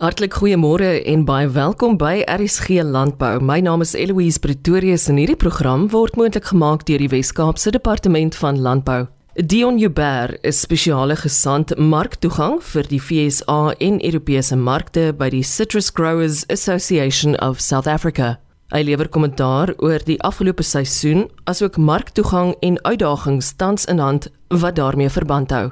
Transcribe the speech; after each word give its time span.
Hartlik 0.00 0.32
goeiemôre 0.32 1.02
en 1.04 1.26
baie 1.28 1.48
welkom 1.52 1.98
by 2.00 2.22
RSG 2.24 2.80
Landbou. 2.88 3.34
My 3.44 3.58
naam 3.60 3.82
is 3.84 3.90
Eloise 3.92 4.40
Pretorius 4.40 5.10
en 5.12 5.18
hierdie 5.20 5.36
program 5.36 5.90
word 5.92 6.16
moontlik 6.16 6.46
gemaak 6.48 6.86
deur 6.88 7.02
die 7.04 7.10
Wes-Kaapse 7.12 7.68
Departement 7.76 8.38
van 8.40 8.62
Landbou. 8.64 9.10
Dion 9.36 9.76
Jubber 9.76 10.32
is 10.40 10.62
spesiale 10.64 11.18
gesant 11.20 11.76
marktoegang 11.76 12.62
vir 12.70 12.88
die 12.88 13.02
FSA 13.04 13.76
en 13.76 14.00
Europese 14.00 14.56
markte 14.56 15.10
by 15.12 15.28
die 15.36 15.44
Citrus 15.44 15.92
Growers 15.92 16.46
Association 16.48 17.36
of 17.44 17.60
South 17.60 17.84
Africa. 17.84 18.38
Hy 18.72 18.86
lewer 18.88 19.12
kommentaar 19.12 19.76
oor 19.84 20.00
die 20.00 20.16
afgelope 20.24 20.64
seisoen 20.64 21.26
asook 21.44 21.76
marktoegang 21.76 22.56
en 22.64 22.80
uitdagings 22.88 23.52
tans 23.60 23.84
in 23.84 24.00
hand 24.00 24.32
wat 24.48 24.80
daarmee 24.80 25.12
verband 25.12 25.52
hou. 25.52 25.66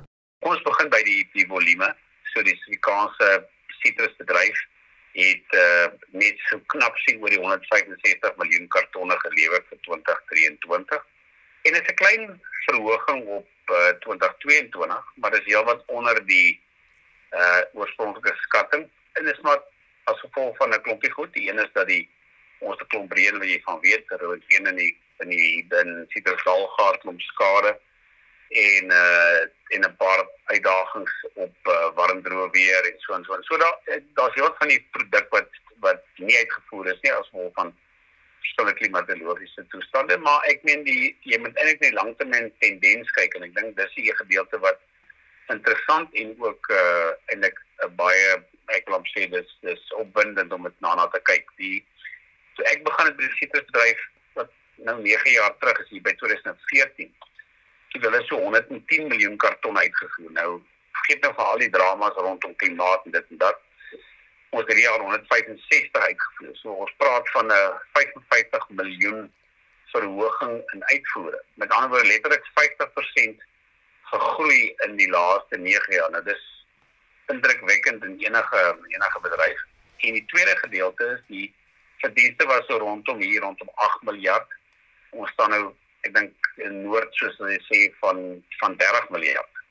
Ons 0.45 0.61
begin 0.69 0.93
by 0.93 1.07
die 1.09 1.23
die 1.33 1.49
volume, 1.49 1.95
so 2.35 2.45
die 2.45 2.61
Suid-Afrikaanse 2.61 3.39
sitrusbedryf 3.83 4.67
het 5.19 5.55
uh, 5.57 5.87
net 6.15 6.39
so 6.49 6.61
knap 6.73 6.97
sien 7.05 7.23
oor 7.23 7.33
die 7.33 7.41
165 7.41 8.37
miljoen 8.37 8.69
kartonne 8.75 9.17
gelewer 9.25 9.65
vir 9.71 9.81
2023. 9.87 11.07
En 11.67 11.73
dit 11.73 11.83
is 11.83 11.91
'n 11.93 12.01
klein 12.03 12.41
verhoging 12.67 13.27
op 13.27 13.49
uh, 13.71 13.89
2022, 14.05 15.13
maar 15.15 15.31
dit 15.31 15.41
is 15.41 15.53
heelwat 15.53 15.83
onder 15.87 16.27
die 16.27 16.61
uh 17.33 17.63
oorspronklike 17.73 18.35
skatting. 18.37 18.89
En 19.13 19.25
dit 19.25 19.35
is 19.35 19.41
maar 19.41 19.61
as 20.05 20.21
gevolg 20.21 20.57
van 20.57 20.71
'n 20.71 20.81
klompie 20.81 21.11
goed. 21.11 21.33
Die 21.33 21.51
een 21.51 21.59
is 21.59 21.73
dat 21.73 21.87
die 21.87 22.09
ons 22.59 22.81
'n 22.81 22.87
klomp 22.87 23.13
reën 23.13 23.39
wat 23.39 23.49
jy 23.49 23.61
van 23.65 23.81
weet, 23.81 24.09
dat 24.09 24.21
er 24.21 24.41
reën 24.49 24.67
in 24.67 24.77
die 24.77 24.97
in 25.19 25.29
die 25.29 25.67
in 25.83 26.05
Citrusdal 26.09 26.67
gehad 26.67 27.01
klomp 27.01 27.21
skade 27.21 27.79
en 28.49 28.85
uh 28.85 29.41
en 29.75 29.81
'n 29.85 29.97
paar 29.97 30.29
uitdagings 30.53 31.15
op 31.35 31.71
uh, 31.73 31.77
warm 31.99 32.23
droë 32.25 32.49
weer 32.55 32.89
en 32.91 32.97
so 33.05 33.15
en 33.17 33.25
so. 33.27 33.37
En 33.37 33.45
so 33.49 33.59
daar 33.61 33.77
eh, 33.85 34.01
daar's 34.19 34.35
heel 34.35 34.55
van 34.59 34.73
die 34.73 34.81
produk 34.97 35.29
wat 35.35 35.61
wat 35.85 36.03
nie 36.17 36.37
uitgevoer 36.37 36.91
is 36.93 37.01
nie 37.05 37.13
as 37.13 37.29
gevolg 37.31 37.55
van 37.55 37.73
verskillende 38.41 38.79
klimatologiese 38.79 39.67
toestande, 39.73 40.17
maar 40.19 40.45
ek 40.51 40.65
meen 40.67 40.85
die 40.87 41.13
jy 41.29 41.39
moet 41.43 41.57
eintlik 41.59 41.85
net 41.85 41.99
langtermyn 41.99 42.53
tendens 42.65 43.11
kyk 43.19 43.37
en 43.37 43.47
ek 43.49 43.55
dink 43.59 43.77
dis 43.79 43.95
die 43.99 44.15
gedeelte 44.23 44.61
wat 44.65 44.81
interessant 45.55 46.15
en 46.23 46.35
ook 46.39 46.73
uh 46.81 47.11
eintlik 47.33 47.61
'n 47.87 47.95
baie 48.01 48.33
ek 48.79 48.89
wil 48.93 49.05
sê 49.15 49.29
dis 49.33 49.55
dis 49.63 49.85
opwindend 50.03 50.53
om 50.53 50.69
dit 50.69 50.81
na 50.85 50.95
na 50.95 51.07
te 51.13 51.21
kyk. 51.31 51.49
Die 51.57 51.85
so 52.57 52.65
ek 52.73 52.85
begin 52.89 53.11
het 53.11 53.17
by 53.17 53.29
die 53.29 53.39
sitrusbedryf 53.41 54.05
wat 54.41 54.53
nou 54.89 55.01
9 55.03 55.33
jaar 55.33 55.55
terug 55.61 55.81
is 55.85 55.93
hier 55.95 56.03
by 56.03 56.15
2014 56.25 57.13
het 57.13 57.28
hulle 57.93 58.23
so 58.27 58.37
110 58.37 59.09
miljoen 59.09 59.37
karton 59.37 59.79
uitgevoer. 59.79 60.33
Nou 60.33 60.63
vergeet 60.93 61.23
nou 61.23 61.33
vir 61.35 61.45
al 61.45 61.59
die 61.59 61.71
dramas 61.71 62.15
rondom 62.17 62.55
klimaat 62.57 63.05
en 63.05 63.17
dit 63.17 63.31
en 63.31 63.43
dat. 63.45 63.61
Ons 64.51 64.65
het 64.69 64.77
hier 64.77 64.91
al 64.91 65.01
165 65.01 66.03
uitgevoer. 66.03 66.57
So 66.57 66.73
ons 66.85 66.95
praat 66.97 67.31
van 67.31 67.53
'n 67.53 67.79
55 67.93 68.69
miljoen 68.69 69.33
verhoging 69.93 70.63
in 70.73 70.85
uitvoere. 70.85 71.43
Met 71.55 71.71
ander 71.71 71.89
woorde 71.89 72.09
letterlik 72.09 72.45
50% 72.55 73.43
gegroei 74.03 74.75
in 74.87 74.97
die 74.97 75.09
laaste 75.09 75.57
9 75.57 75.95
jaar. 75.95 76.11
Nou 76.11 76.25
dis 76.25 76.45
indrukwekkend 77.27 78.05
in 78.05 78.19
enige 78.19 78.79
enige 78.87 79.21
bedryf. 79.21 79.65
En 79.97 80.13
die 80.13 80.25
tweede 80.27 80.57
gedeelte 80.57 81.05
is 81.05 81.23
die 81.27 81.55
verdienste 81.99 82.47
was 82.47 82.67
so 82.67 82.77
rondom 82.77 83.21
hier 83.21 83.41
rondom 83.41 83.69
8 83.75 84.03
miljard. 84.03 84.47
Ons 85.11 85.31
staan 85.31 85.51
nou 85.51 85.75
ek 86.01 86.15
dink 86.15 86.48
in 86.65 86.83
noord 86.87 87.15
soos 87.21 87.37
hulle 87.43 87.59
sê 87.67 87.87
van 88.03 88.23
van 88.61 88.77
30 88.81 89.11
miljard. 89.15 89.63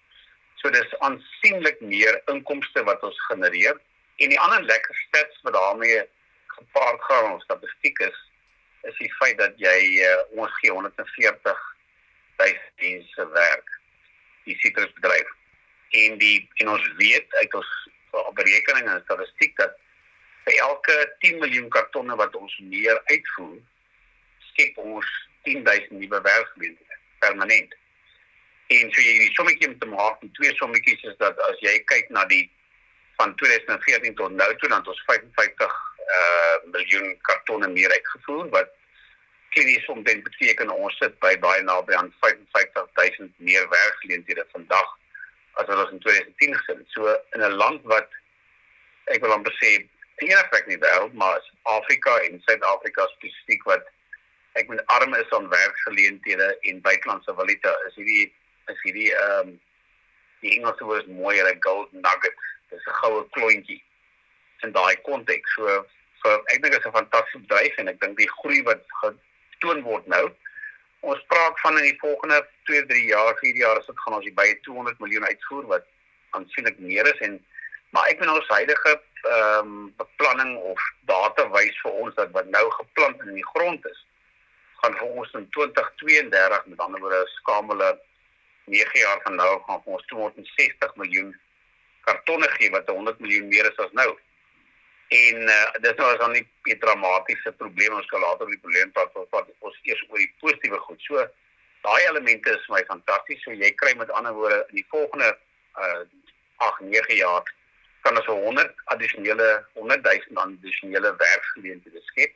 So 0.62 0.72
dis 0.74 0.98
aansienlik 1.06 1.82
meer 1.82 2.22
inkomste 2.34 2.84
wat 2.88 3.04
ons 3.06 3.20
genereer 3.30 3.78
en 4.18 4.34
die 4.34 4.40
ander 4.42 4.64
lekker 4.66 5.02
stats 5.08 5.42
wat 5.46 5.54
daarmee 5.54 6.04
gepaard 6.58 7.02
gaan 7.10 7.34
ons 7.34 7.46
statistiek 7.50 8.00
is 8.10 8.24
is 8.90 8.98
die 9.02 9.12
feit 9.20 9.38
dat 9.38 9.58
jy 9.62 9.80
uh, 10.06 10.14
ons 10.42 10.54
gee 10.62 10.72
140 10.72 11.66
mense 12.38 13.26
werk 13.34 13.70
die 14.46 14.56
sitrusbedryf 14.62 15.30
en 16.02 16.18
die 16.22 16.38
en 16.62 16.74
ons 16.76 16.86
weet 17.02 17.38
uit 17.42 17.58
ons 17.60 17.72
berekeninge 18.38 18.94
en 18.94 19.04
statistiek 19.06 19.56
dat 19.62 19.76
vir 20.46 20.60
elke 20.64 20.98
10 21.26 21.42
miljoen 21.44 21.70
kartonne 21.74 22.16
wat 22.20 22.36
ons 22.40 22.58
meer 22.74 23.02
uitvoer 23.12 23.58
skep 24.52 24.78
ons 24.84 25.10
10000 25.48 26.00
nuwe 26.02 26.22
werksgeleenthede 26.22 27.00
permanent. 27.24 27.76
En 28.68 28.92
so 28.92 29.02
jy 29.02 29.18
die 29.24 29.34
sommetjie 29.36 29.72
moet 29.72 29.86
maak, 29.94 30.22
die 30.22 30.32
twee 30.40 30.54
sommetjies 30.60 31.04
is 31.12 31.18
dat 31.24 31.40
as 31.48 31.60
jy 31.64 31.78
kyk 31.92 32.10
na 32.16 32.26
die 32.32 32.44
van 33.18 33.36
2014 33.42 34.16
tot 34.20 34.36
nou 34.40 34.50
toe 34.62 34.70
dan 34.70 34.88
ons 34.88 35.06
55 35.12 35.78
uh 36.08 36.58
miljoen 36.72 37.16
kartonne 37.28 37.68
meer 37.72 37.92
uitgevoer 37.92 38.50
wat 38.54 38.70
klinies 39.56 39.88
omtrent 39.92 40.24
beteken 40.24 40.72
ons 40.72 40.96
sit 41.02 41.16
by 41.24 41.34
baie 41.44 41.64
naby 41.66 41.96
aan 41.98 42.12
55000 42.22 43.34
meer 43.50 43.68
werksgeleenthede 43.72 44.46
vandag 44.54 44.94
as 45.60 45.68
wat 45.72 45.84
ons 45.84 45.96
in 45.96 46.02
2010 46.06 46.56
gesit 46.60 46.78
het. 46.78 46.90
So 46.96 47.16
in 47.36 47.44
'n 47.44 47.60
land 47.64 47.84
wat 47.94 48.10
ek 49.16 49.24
wil 49.24 49.36
amper 49.36 49.56
sê 49.60 49.72
die 50.22 50.28
enigste 50.28 50.50
plek 50.52 50.68
in 50.68 50.76
die 50.76 50.84
wêreld 50.86 51.14
maar 51.14 51.42
Afrika 51.64 52.18
en 52.28 52.42
Suid-Afrika 52.46 53.08
spesifiek 53.16 53.64
wat 53.64 53.88
ek 54.60 54.68
moet 54.72 54.86
arm 54.98 55.14
is 55.14 55.30
aan 55.38 55.50
werksgeleenthede 55.50 56.58
en 56.72 56.82
buitelandse 56.82 57.34
valuta. 57.34 57.74
Is 57.88 57.96
hierdie 58.00 58.34
is 58.74 58.82
hierdie 58.84 59.12
ehm 59.14 59.48
um, 59.48 59.60
die 60.42 60.54
Engelse 60.58 60.86
woord 60.86 61.06
is 61.06 61.14
mooi 61.20 61.36
'n 61.42 61.62
gold 61.66 61.92
nugget 61.92 62.36
dis 62.70 62.88
'n 62.88 62.98
goue 63.02 63.24
klontjie 63.36 63.82
in 64.64 64.72
daai 64.72 64.96
konteks 65.10 65.54
so 65.56 65.86
so 66.22 66.34
ek 66.54 66.62
dink 66.62 66.74
dit 66.74 66.80
is 66.80 66.90
'n 66.90 66.98
fantastiese 67.00 67.46
bedryf 67.46 67.78
en 67.78 67.88
ek 67.94 68.00
dink 68.02 68.18
die 68.18 68.30
groei 68.40 68.62
wat 68.70 68.84
getoon 69.02 69.82
word 69.84 70.08
nou. 70.08 70.26
Ons 71.00 71.22
praat 71.28 71.60
van 71.60 71.78
in 71.78 71.90
die 71.90 72.00
volgende 72.00 72.40
2 72.70 72.86
3 72.86 73.06
jaar 73.14 73.38
4 73.42 73.56
jaar 73.56 73.78
as 73.78 73.86
dit 73.86 74.00
gaan 74.00 74.18
ons 74.20 74.34
by 74.42 74.48
200 74.70 75.00
miljoen 75.00 75.26
uitvoer 75.26 75.66
wat 75.74 75.86
aansienlik 76.30 76.80
meer 76.80 77.06
is. 77.14 77.20
En 77.20 77.46
maar 77.90 78.08
ek 78.10 78.20
ben 78.20 78.30
ons 78.30 78.48
huidige 78.48 78.94
ehm 79.24 79.60
um, 79.60 79.94
beplanning 79.98 80.58
of 80.58 80.82
data 81.06 81.50
wys 81.50 81.82
vir 81.84 81.92
ons 81.92 82.16
dat 82.16 82.32
wat 82.32 82.46
nou 82.46 82.66
geplant 82.72 83.22
in 83.22 83.34
die 83.34 83.50
grond 83.54 83.86
is 83.86 84.07
gaan 84.82 84.96
vir 85.00 85.18
ons 85.22 85.34
in 85.40 85.50
2032 85.56 86.66
met 86.72 86.84
ander 86.86 87.02
woorde 87.02 87.24
skamele 87.40 87.90
9 88.66 89.00
jaar 89.00 89.20
van 89.24 89.36
nou 89.40 89.52
gaan 89.66 89.84
vir 89.84 89.98
ons 89.98 90.08
260 90.12 90.96
miljoen 91.02 91.34
kartonne 92.08 92.50
gee 92.56 92.72
wat 92.72 92.90
100 92.92 93.20
miljoen 93.24 93.48
meer 93.48 93.68
is 93.72 93.84
as 93.84 93.94
nou. 94.00 94.10
En 95.16 95.42
uh, 95.48 95.68
dis 95.84 96.00
nou 96.00 96.08
as 96.12 96.20
dan 96.20 96.36
nie 96.36 96.78
dramatiese 96.84 97.54
probleem 97.62 97.96
ons 97.96 98.10
kan 98.12 98.24
later 98.24 98.50
die 98.52 98.62
probleem 98.64 98.92
praat 98.96 99.14
wat 99.16 99.30
wat 99.36 99.52
ons 99.60 99.78
eers 99.88 100.04
oor 100.10 100.20
die 100.20 100.32
positiewe 100.44 100.80
goed. 100.86 101.04
So 101.08 101.28
daai 101.88 102.02
elemente 102.10 102.56
is 102.56 102.66
vir 102.68 102.78
my 102.78 102.84
fantasties. 102.92 103.44
So 103.44 103.56
jy 103.56 103.72
kry 103.80 103.94
met 104.00 104.12
ander 104.20 104.36
woorde 104.36 104.64
in 104.70 104.82
die 104.82 104.90
volgende 104.94 105.36
uh 105.80 106.02
8 106.66 106.80
9 106.90 107.16
jaar 107.20 107.46
kan 108.02 108.18
ons 108.18 108.30
100 108.32 108.72
addisionele 108.94 109.48
100 109.76 110.04
000 110.04 110.42
addisionele 110.44 111.12
werksgeleenthede 111.22 112.02
skep 112.10 112.34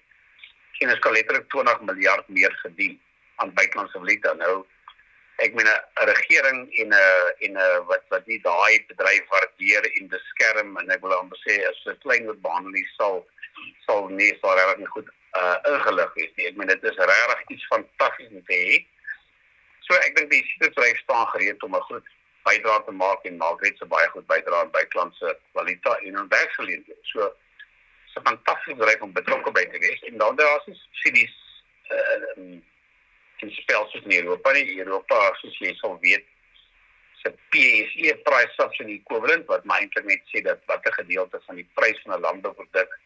en 0.80 0.90
ons 0.90 1.00
kan 1.00 1.14
letterlik 1.14 1.50
20 1.50 1.82
miljard 1.82 2.28
meer 2.28 2.60
verdien 2.62 3.00
aan 3.36 3.54
buitelandse 3.54 3.98
valuta. 3.98 4.34
Nou 4.34 4.66
ek 5.42 5.54
meen 5.54 5.68
'n 5.68 6.06
regering 6.14 6.60
en 6.82 6.90
'n 6.94 7.34
en 7.46 7.58
'n 7.58 7.86
wat 7.90 8.04
wat 8.10 8.26
nie 8.28 8.42
daai 8.42 8.86
bedryf 8.88 9.26
waardeer 9.30 9.84
en 9.98 10.08
beskerm 10.08 10.78
en 10.78 10.90
ek 10.90 11.02
wil 11.02 11.14
amper 11.14 11.40
sê 11.46 11.62
as 11.70 11.86
'n 11.86 11.98
klein 12.04 12.26
wat 12.26 12.42
behandel 12.42 12.86
sal 12.98 13.26
sal 13.86 14.08
nie 14.10 14.38
sal 14.42 14.56
regtig 14.56 14.78
nie 14.78 14.94
goed 14.96 15.10
uh 15.40 15.58
ingelig 15.74 16.14
wees 16.14 16.32
nie. 16.36 16.48
Ek 16.48 16.56
meen 16.56 16.68
dit 16.68 16.84
is 16.84 16.98
regtig 16.98 17.44
iets 17.50 17.68
fantasties 17.74 18.46
te 18.48 18.56
hê. 18.66 18.86
So 19.88 19.94
ek 19.94 20.16
dink 20.16 20.32
die 20.32 20.44
bedryf 20.60 20.98
staan 21.04 21.28
gereed 21.34 21.64
om 21.64 21.76
'n 21.76 21.88
groot 21.90 22.08
bydrae 22.46 22.86
te 22.86 22.92
maak 22.92 23.26
en 23.26 23.38
maak 23.38 23.62
net 23.62 23.78
so 23.78 23.86
baie 23.86 24.08
goed 24.14 24.28
bydrae 24.28 24.62
aan 24.62 24.72
buitelandse 24.72 25.38
valuta 25.54 25.98
en 26.06 26.18
aan 26.18 26.28
werksgeleenthede. 26.28 27.00
So 27.14 27.34
'n 28.16 28.28
fantastiese 28.28 28.78
bedryf 28.78 29.02
om 29.02 29.14
betrokke 29.14 29.52
by 29.52 29.66
te 29.72 29.80
wees. 29.80 30.02
En 30.10 30.18
dan 30.18 30.36
daar 30.36 30.62
is 30.66 30.82
subsidies 30.84 31.36
uh 31.92 32.60
in 33.42 33.52
spel 33.52 33.88
soos 33.90 34.04
in 34.04 34.24
Europa. 34.24 34.52
Nie 34.52 34.78
Europa 34.78 35.18
soos 35.42 35.58
jy 35.58 35.74
sal 35.76 35.98
weet 36.02 36.26
se 37.22 37.32
PSE 37.54 38.14
price 38.26 38.54
subsidy 38.58 39.00
equivalent 39.00 39.48
wat 39.50 39.66
my 39.70 39.80
eintlik 39.82 40.06
net 40.10 40.22
sê 40.34 40.42
dat 40.46 40.62
watter 40.70 40.94
gedeelte 40.94 41.42
van 41.46 41.58
die 41.58 41.68
prys 41.78 42.02
van 42.04 42.14
'n 42.16 42.22
landbouproduk 42.26 43.00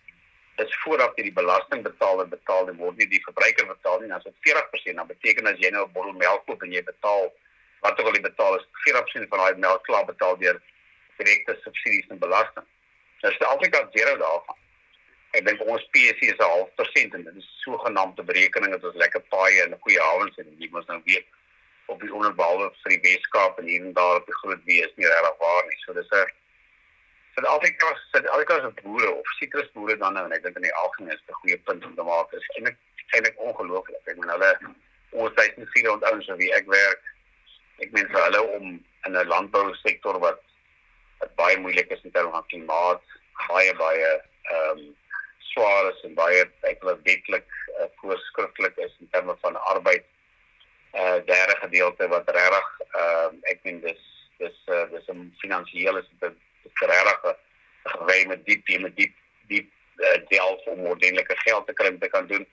is 0.63 0.75
vooraf 0.83 1.15
deur 1.15 1.27
die 1.27 1.39
belasting 1.39 1.83
betaal 1.83 2.21
en 2.23 2.29
betaal 2.29 2.69
en 2.69 2.77
word 2.83 2.97
nie 2.97 3.07
die 3.07 3.23
verbruiker 3.23 3.67
betaal 3.67 3.99
nie. 3.99 4.13
As 4.13 4.23
dit 4.23 4.35
40% 4.47 4.95
dan 4.95 5.07
beteken 5.07 5.47
as 5.47 5.59
jy 5.59 5.69
nou 5.69 5.85
'n 5.85 5.91
bottel 5.91 6.13
melk 6.13 6.45
koop 6.45 6.63
en 6.63 6.71
jy 6.71 6.83
betaal 6.83 7.33
wat 7.79 7.99
ook 7.99 8.07
al 8.07 8.15
jy 8.15 8.21
betaal 8.21 8.55
is 8.59 8.67
40% 8.87 9.29
van 9.29 9.39
daai 9.39 9.55
melk 9.67 9.83
klaar 9.83 10.05
betaal 10.05 10.37
deur 10.37 10.61
direkte 11.17 11.57
subsidies 11.63 12.07
en 12.09 12.19
belasting. 12.19 12.67
Nou 13.21 13.33
Suid-Afrika 13.33 13.87
zero 13.91 14.17
daarvan 14.17 14.57
ek 15.35 15.45
dink 15.47 15.63
ons 15.67 15.87
PSC 15.91 16.29
is 16.31 16.39
'n 16.39 16.51
half 16.51 16.69
persent 16.79 17.13
en 17.13 17.23
dit 17.23 17.35
is 17.41 17.49
sogenaamde 17.63 18.23
berekening 18.23 18.71
dat 18.71 18.83
ons 18.89 19.01
lekker 19.03 19.23
paaie 19.35 19.61
en 19.63 19.77
goeie 19.85 19.99
hawens 19.99 20.35
het 20.35 20.47
en 20.47 20.55
jy 20.59 20.69
moet 20.71 20.87
nou 20.87 21.01
weet 21.05 21.27
op 21.91 22.01
die 22.01 22.13
onderbouwe 22.13 22.71
vir 22.83 22.93
die 22.95 23.03
Weskaap 23.05 23.59
en 23.59 23.67
hier 23.67 23.83
en 23.83 23.93
daar 23.93 24.21
op 24.21 24.25
die 24.25 24.39
groot 24.41 24.63
wees 24.69 24.91
nie 24.95 25.07
regtig 25.07 25.37
waar 25.43 25.63
nie. 25.67 25.77
So 25.83 25.93
dis 25.93 26.11
'n 26.11 26.31
Suid-Afrika 27.35 27.87
Suid-Afrika 28.11 28.59
se 28.61 28.81
boere 28.81 29.11
of 29.11 29.27
sitrusboere 29.39 29.97
dan 29.97 30.13
nou 30.13 30.25
en 30.25 30.31
ek 30.31 30.43
dink 30.43 30.55
in 30.55 30.67
die 30.67 30.75
algemeen 30.81 31.13
is 31.13 31.23
'n 31.27 31.39
goeie 31.41 31.57
punt 31.57 31.85
om 31.85 31.95
te 31.95 32.03
maak 32.03 32.31
is 32.33 32.47
eintlik 32.55 32.77
eintlik 33.13 33.39
ongelooflik. 33.39 34.07
Ek 34.07 34.17
meen 34.17 34.29
hulle 34.29 34.51
ons 35.11 35.33
1400 35.35 36.03
ouens 36.11 36.27
wie 36.41 36.53
ek 36.53 36.67
werk. 36.67 37.03
Ek 37.83 37.91
meen 37.91 38.07
vir 38.07 38.23
hulle 38.23 38.41
om 38.57 38.65
in 39.05 39.17
'n 39.17 39.27
landbou 39.27 39.75
sektor 39.75 40.19
wat 40.19 40.39
wat 41.19 41.35
baie 41.35 41.59
moeilik 41.59 41.91
is 41.91 42.01
terme 42.11 42.31
van 42.31 42.47
klimaat, 42.47 43.03
baie 43.47 43.75
baie 43.75 44.21
ehm 44.43 44.77
um, 44.77 44.95
swaar 45.55 45.87
is 45.93 46.01
en 46.07 46.17
baie 46.19 46.43
baie 46.63 46.97
wetlik 47.07 47.47
uh, 47.79 47.87
voorskrifklik 48.01 48.77
is 48.87 48.95
in 48.99 49.09
terme 49.11 49.35
van 49.41 49.55
arbeid. 49.71 50.05
Uh, 50.93 51.19
derde 51.27 51.55
gedeelte 51.61 52.07
wat 52.11 52.29
regtig 52.37 52.67
ehm 52.91 53.33
um, 53.33 53.39
ek 53.51 53.63
meen 53.67 53.81
dis 53.83 54.03
dis 54.39 54.57
uh, 54.75 54.85
dis 54.91 55.07
'n 55.11 55.31
finansiële 55.43 56.03
is 56.03 56.11
dit 56.19 56.83
regtig 56.91 57.35
gewy 57.95 58.19
met 58.31 58.45
diep 58.45 58.71
met 58.85 58.95
diep 58.95 59.15
diep 59.51 59.69
uh, 59.97 60.17
delf 60.29 60.65
om 60.73 60.87
ordentlike 60.93 61.37
geld 61.47 61.67
te 61.67 61.73
kry 61.73 61.91
om 61.93 61.99
te 61.99 62.11
kan 62.15 62.27
doen. 62.27 62.47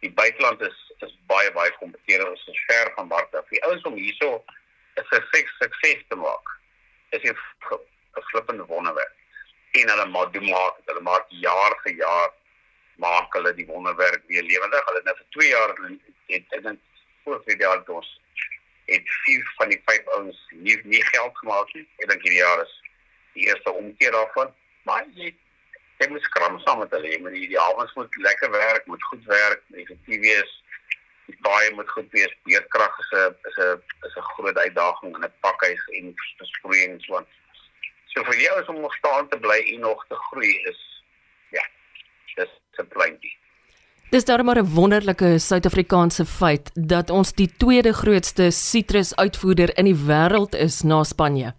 Die 0.00 0.12
buiteland 0.12 0.60
is 0.70 0.78
is 1.06 1.14
baie 1.26 1.50
baie 1.52 1.72
kompetitief. 1.78 2.26
Ons 2.28 2.46
is 2.52 2.64
ver 2.66 2.92
van 2.94 3.06
markte. 3.06 3.44
Die 3.50 3.64
ouens 3.64 3.82
om 3.82 3.94
hierso 3.94 4.44
'n 4.96 5.04
sukses 5.10 5.58
sukses 5.58 6.02
te 6.08 6.16
maak 6.16 6.46
is 7.10 7.30
'n 7.30 7.36
flippende 8.30 8.64
wonderwerk. 8.66 9.14
En 9.72 9.88
hulle 9.90 10.06
maak 10.06 10.32
doen 10.32 10.48
maak, 10.50 10.74
hulle 10.86 11.00
maak 11.00 11.26
jaar 11.28 11.78
vir 11.82 11.94
jaar 11.94 12.30
maak 12.96 13.32
hulle 13.36 13.54
die 13.54 13.66
wonderwerk 13.66 14.22
weer 14.26 14.42
lewendig. 14.42 14.84
Hulle 14.84 15.00
het 15.00 15.04
nou 15.04 15.16
vir 15.16 15.30
2 15.38 15.48
jaar 15.48 15.74
het 16.32 16.56
ek 16.58 16.62
dink 16.62 16.80
voor 17.24 17.42
2 17.44 17.56
jaar 17.58 17.82
ons 17.88 18.20
het 18.86 19.14
vier 19.24 19.52
van 19.58 19.68
die 19.72 19.80
vyf 19.84 20.10
ouens 20.16 20.40
nie 20.50 20.76
nie 20.84 21.04
geld 21.12 21.38
gemaak 21.38 21.72
nie. 21.74 21.86
Ek 22.02 22.08
dink 22.10 22.26
hierdie 22.26 22.42
jaar 22.42 22.62
is 22.64 22.74
die 23.34 23.48
eerste 23.48 23.72
omkeer 23.72 24.12
daarvan. 24.12 24.52
Maar 24.84 25.06
jy 25.14 25.32
jy 26.02 26.08
moet 26.10 26.26
skram 26.26 26.58
saam 26.60 26.82
met 26.82 26.90
hulle. 26.90 27.10
Jy 27.10 27.20
moet 27.22 27.38
die 27.38 27.60
avonds 27.60 27.94
moet 27.94 28.16
lekker 28.26 28.50
werk, 28.50 28.86
moet 28.86 29.08
goed 29.10 29.24
werk, 29.30 29.62
effektief 29.72 30.20
wees 30.20 30.60
die 31.26 31.36
baie 31.40 31.70
moet 31.74 31.88
goed 31.90 32.10
wees. 32.12 32.32
Beerkrag 32.44 32.98
is 32.98 33.10
'n 33.12 33.36
is 33.48 33.56
'n 33.56 33.82
is 34.06 34.16
'n 34.16 34.28
groot 34.34 34.58
uitdaging 34.58 35.16
in 35.16 35.24
'n 35.24 35.32
pakhuis 35.40 35.84
en 35.98 36.14
besproeiing 36.38 36.92
en 36.92 37.00
so. 37.00 37.26
So 38.12 38.24
vir 38.24 38.36
jou 38.36 38.60
is 38.60 38.68
om 38.68 38.80
nog 38.80 38.94
staan 38.94 39.28
te 39.28 39.38
bly 39.38 39.60
en 39.72 39.80
nog 39.80 40.04
te 40.08 40.14
groei 40.14 40.54
is 40.70 40.93
dis 42.34 42.52
'n 42.78 42.88
pleintjie. 42.88 43.36
Dis 44.10 44.24
daarom 44.24 44.46
maar 44.46 44.62
'n 44.62 44.74
wonderlike 44.74 45.38
Suid-Afrikaanse 45.38 46.24
feit 46.24 46.70
dat 46.74 47.10
ons 47.10 47.32
die 47.32 47.50
tweede 47.56 47.92
grootste 47.92 48.50
sitrusuitvoerder 48.50 49.76
in 49.78 49.84
die 49.84 50.00
wêreld 50.08 50.54
is 50.54 50.82
na 50.82 51.02
Spanje. 51.04 51.54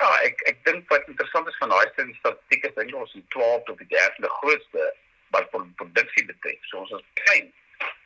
Ja, 0.00 0.10
ek 0.22 0.40
ek 0.50 0.64
dink 0.64 0.88
wat 0.88 1.06
interessant 1.06 1.48
is 1.48 1.56
van 1.56 1.68
daai 1.68 1.88
statistiek 1.94 2.64
is 2.64 2.74
dat 2.74 2.92
ons 2.92 3.12
die 3.12 3.26
12de 3.28 3.70
of 3.72 3.78
die 3.78 3.90
13de 3.96 4.28
grootste 4.28 4.94
wat 5.30 5.50
produksie 5.50 6.24
betref. 6.26 6.60
So 6.62 6.78
ons 6.78 6.90
is 6.90 7.04
klein 7.12 7.52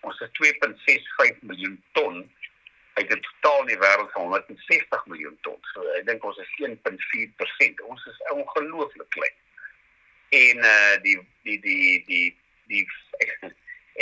ons 0.01 0.19
het 0.19 0.31
2.65 0.33 1.41
miljoen 1.41 1.83
ton 1.93 2.31
uit 2.93 3.11
'n 3.15 3.21
totaal 3.21 3.61
in 3.61 3.67
die 3.67 3.79
wêreld 3.79 4.13
van 4.13 4.23
160 4.23 5.07
miljoen 5.07 5.39
ton. 5.41 5.59
So 5.73 5.83
ek 5.99 6.07
dink 6.07 6.25
ons 6.25 6.39
is 6.39 6.53
1.4%. 6.57 7.81
Ons 7.81 8.07
is 8.07 8.19
ongelooflik 8.33 9.11
klein. 9.11 9.37
En 10.29 10.57
uh 10.59 10.97
die 11.03 11.28
die 11.49 11.59
die 11.65 12.05
die 12.09 12.27
die 12.69 12.85
ek, 13.25 13.53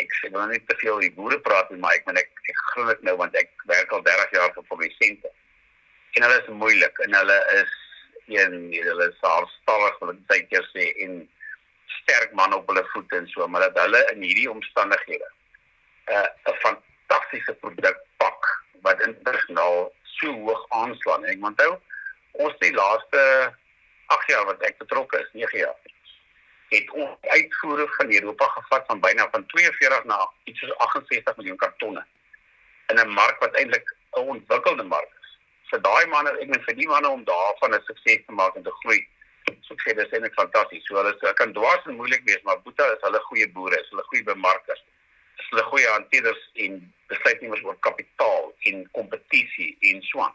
ek 0.03 0.15
sê 0.19 0.31
nou 0.33 0.45
net 0.51 0.67
te 0.69 0.77
veel 0.83 1.01
die 1.05 1.13
boere 1.17 1.39
praat 1.47 1.71
nie, 1.71 1.81
maar 1.83 1.97
ek 1.97 2.07
moet 2.09 2.21
ek, 2.23 2.33
ek 2.51 2.63
glo 2.73 2.89
dit 2.91 3.07
nou 3.09 3.17
want 3.21 3.37
ek 3.39 3.53
werk 3.71 3.95
al 3.95 4.05
30 4.09 4.37
jaar 4.37 4.53
vir 4.57 4.69
produsente. 4.71 5.33
En 6.17 6.27
hulle 6.27 6.43
is 6.43 6.53
moeilik 6.63 7.01
en 7.07 7.17
hulle 7.21 7.39
is 7.61 7.75
een 8.33 8.55
hulle 8.75 9.09
is 9.13 9.23
haarstallig 9.23 9.99
wat 10.03 10.23
baie 10.31 10.45
keer 10.51 10.67
sê 10.73 10.91
en 11.07 11.19
sterk 12.01 12.33
man 12.39 12.55
op 12.57 12.69
hulle 12.71 12.83
voete 12.93 13.21
en 13.21 13.29
so, 13.31 13.47
maar 13.47 13.69
dat 13.69 13.79
hulle 13.85 14.03
in 14.15 14.25
hierdie 14.27 14.51
omstandighede 14.51 15.29
'n 16.07 16.27
uh, 16.51 16.57
fantastiese 16.65 17.55
produk 17.63 17.99
pak 18.23 18.51
wat 18.87 19.03
internasionaal 19.07 19.93
so 20.19 20.33
hoog 20.47 20.67
aanslaan. 20.81 21.25
En 21.25 21.33
ek 21.35 21.47
onthou 21.51 21.73
ons 22.47 22.59
die 22.63 22.75
laaste 22.75 23.23
8 24.15 24.31
jaar 24.31 24.47
wat 24.51 24.63
ek 24.63 24.79
betrokke 24.83 25.19
is, 25.23 25.31
9 25.33 25.59
jaar 25.65 25.79
het 26.71 26.91
uitvoere 27.67 27.95
van 27.97 28.13
Europa 28.13 28.49
gevat 28.49 28.87
van 28.87 29.01
byna 29.01 29.31
van 29.31 29.47
42 29.47 30.05
na 30.05 30.31
iets 30.45 30.61
soos 30.61 30.77
68 30.77 31.37
miljoen 31.37 31.57
kartonne 31.57 32.05
in 32.87 32.99
'n 32.99 33.09
mark 33.09 33.41
wat 33.41 33.55
eintlik 33.55 33.97
'n 34.13 34.21
ontwikkelde 34.21 34.83
mark 34.83 35.11
is. 35.21 35.39
Vir 35.71 35.81
daai 35.81 36.07
manne, 36.07 36.31
ek 36.31 36.49
meen 36.49 36.63
vir 36.63 36.75
die 36.75 36.87
manne 36.87 37.09
om 37.09 37.25
daarvan 37.25 37.75
'n 37.75 37.83
sukses 37.85 38.25
te 38.27 38.33
maak 38.33 38.55
en 38.57 38.63
te 38.63 38.71
groei, 38.71 39.09
so 39.61 39.75
ek 39.75 39.81
sê 39.81 39.95
dis 39.95 40.13
eintlik 40.13 40.35
fantasties. 40.35 40.85
So 40.87 40.95
hulle 40.95 41.33
kan 41.35 41.53
dwaas 41.53 41.87
en 41.87 41.97
moeilik 41.97 42.23
wees, 42.25 42.43
maar 42.43 42.63
Boeta 42.63 42.93
is 42.93 43.01
hulle 43.01 43.21
goeie 43.21 43.49
boere, 43.49 43.81
is 43.81 43.91
hulle 43.91 44.03
goeie 44.03 44.25
bemarkers 44.25 44.83
is 45.39 45.47
hulle 45.51 45.63
goeie 45.63 45.89
hanteerders 45.89 46.51
en 46.55 46.95
besluitnemers 47.07 47.63
oor 47.63 47.77
kapitaal 47.79 48.55
en 48.61 48.91
kompetisie 48.91 49.77
en 49.81 50.03
so 50.03 50.21
aan. 50.21 50.35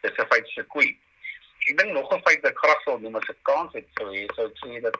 Dis 0.00 0.18
'n 0.18 0.26
feit 0.26 0.48
se 0.48 0.62
koei. 0.62 0.98
Ek 1.68 1.78
dink 1.78 1.92
nog 1.92 2.12
'n 2.12 2.22
feit 2.22 2.40
wat 2.42 2.50
ek 2.50 2.58
graag 2.58 2.82
sou 2.82 3.00
noem 3.00 3.16
as 3.16 3.28
'n 3.28 3.36
kans 3.42 3.72
het 3.72 3.86
sou 3.94 4.06
hê 4.14 4.26
sou 4.34 4.46
ek 4.46 4.56
sê 4.64 4.80
dat 4.80 4.96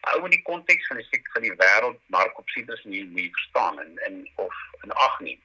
ou 0.00 0.24
in 0.24 0.34
die 0.34 0.42
konteks 0.42 0.86
van 0.86 1.00
die 1.00 1.22
van 1.34 1.42
die 1.42 1.54
wêreld 1.62 1.98
mark 2.14 2.38
op 2.38 2.48
sitrus 2.48 2.84
nie 2.84 3.04
nie 3.04 3.30
verstaan 3.38 3.80
en 3.84 3.96
en 4.08 4.20
of 4.34 4.60
in 4.82 4.92
ag 5.06 5.20
neem. 5.20 5.40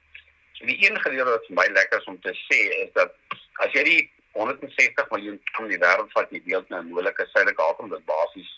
So 0.58 0.66
die 0.66 0.78
een 0.88 1.00
gedeelte 1.02 1.32
wat 1.32 1.48
vir 1.48 1.58
my 1.60 1.68
lekker 1.78 2.00
is 2.00 2.12
om 2.12 2.20
te 2.22 2.36
sê 2.46 2.60
is 2.84 2.92
dat 2.94 3.16
as 3.66 3.74
jy 3.76 3.84
die 3.84 4.04
160 4.36 5.10
miljoen 5.12 5.42
ton 5.56 5.68
die 5.72 5.82
wêreld 5.82 6.12
vat 6.16 6.32
jy 6.32 6.42
deel 6.46 6.64
nou 6.70 6.84
moeilike 6.92 7.28
suidelike 7.32 7.62
halfrond 7.62 7.96
wat 7.96 8.06
basies 8.12 8.52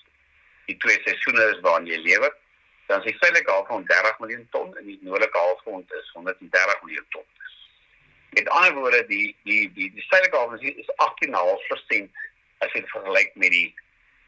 die 0.69 0.77
twee 0.83 0.99
seisoene 1.05 1.49
is 1.53 1.63
waarin 1.65 1.89
jy 1.89 1.99
lewe 2.05 2.29
dan 2.87 3.03
die 3.05 3.15
suidelike 3.19 3.51
halfrond 3.51 3.89
30 3.89 4.21
miljoen 4.23 4.47
ton 4.51 4.77
en 4.77 4.85
die 4.85 4.99
noordelike 5.01 5.37
halfrond 5.37 5.93
is 5.99 6.13
130 6.13 6.83
miljoen 6.83 7.09
ton. 7.15 7.25
Met 8.37 8.49
ander 8.59 8.73
woorde 8.79 9.03
die 9.09 9.35
die 9.49 9.65
die 9.73 9.89
die 9.97 10.05
suidelike 10.07 10.37
halfrond 10.37 10.63
is 10.85 10.93
18.5% 11.09 12.23
as 12.65 12.73
jy 12.77 12.85
vergelyk 12.93 13.35
met 13.35 13.53
die 13.57 13.67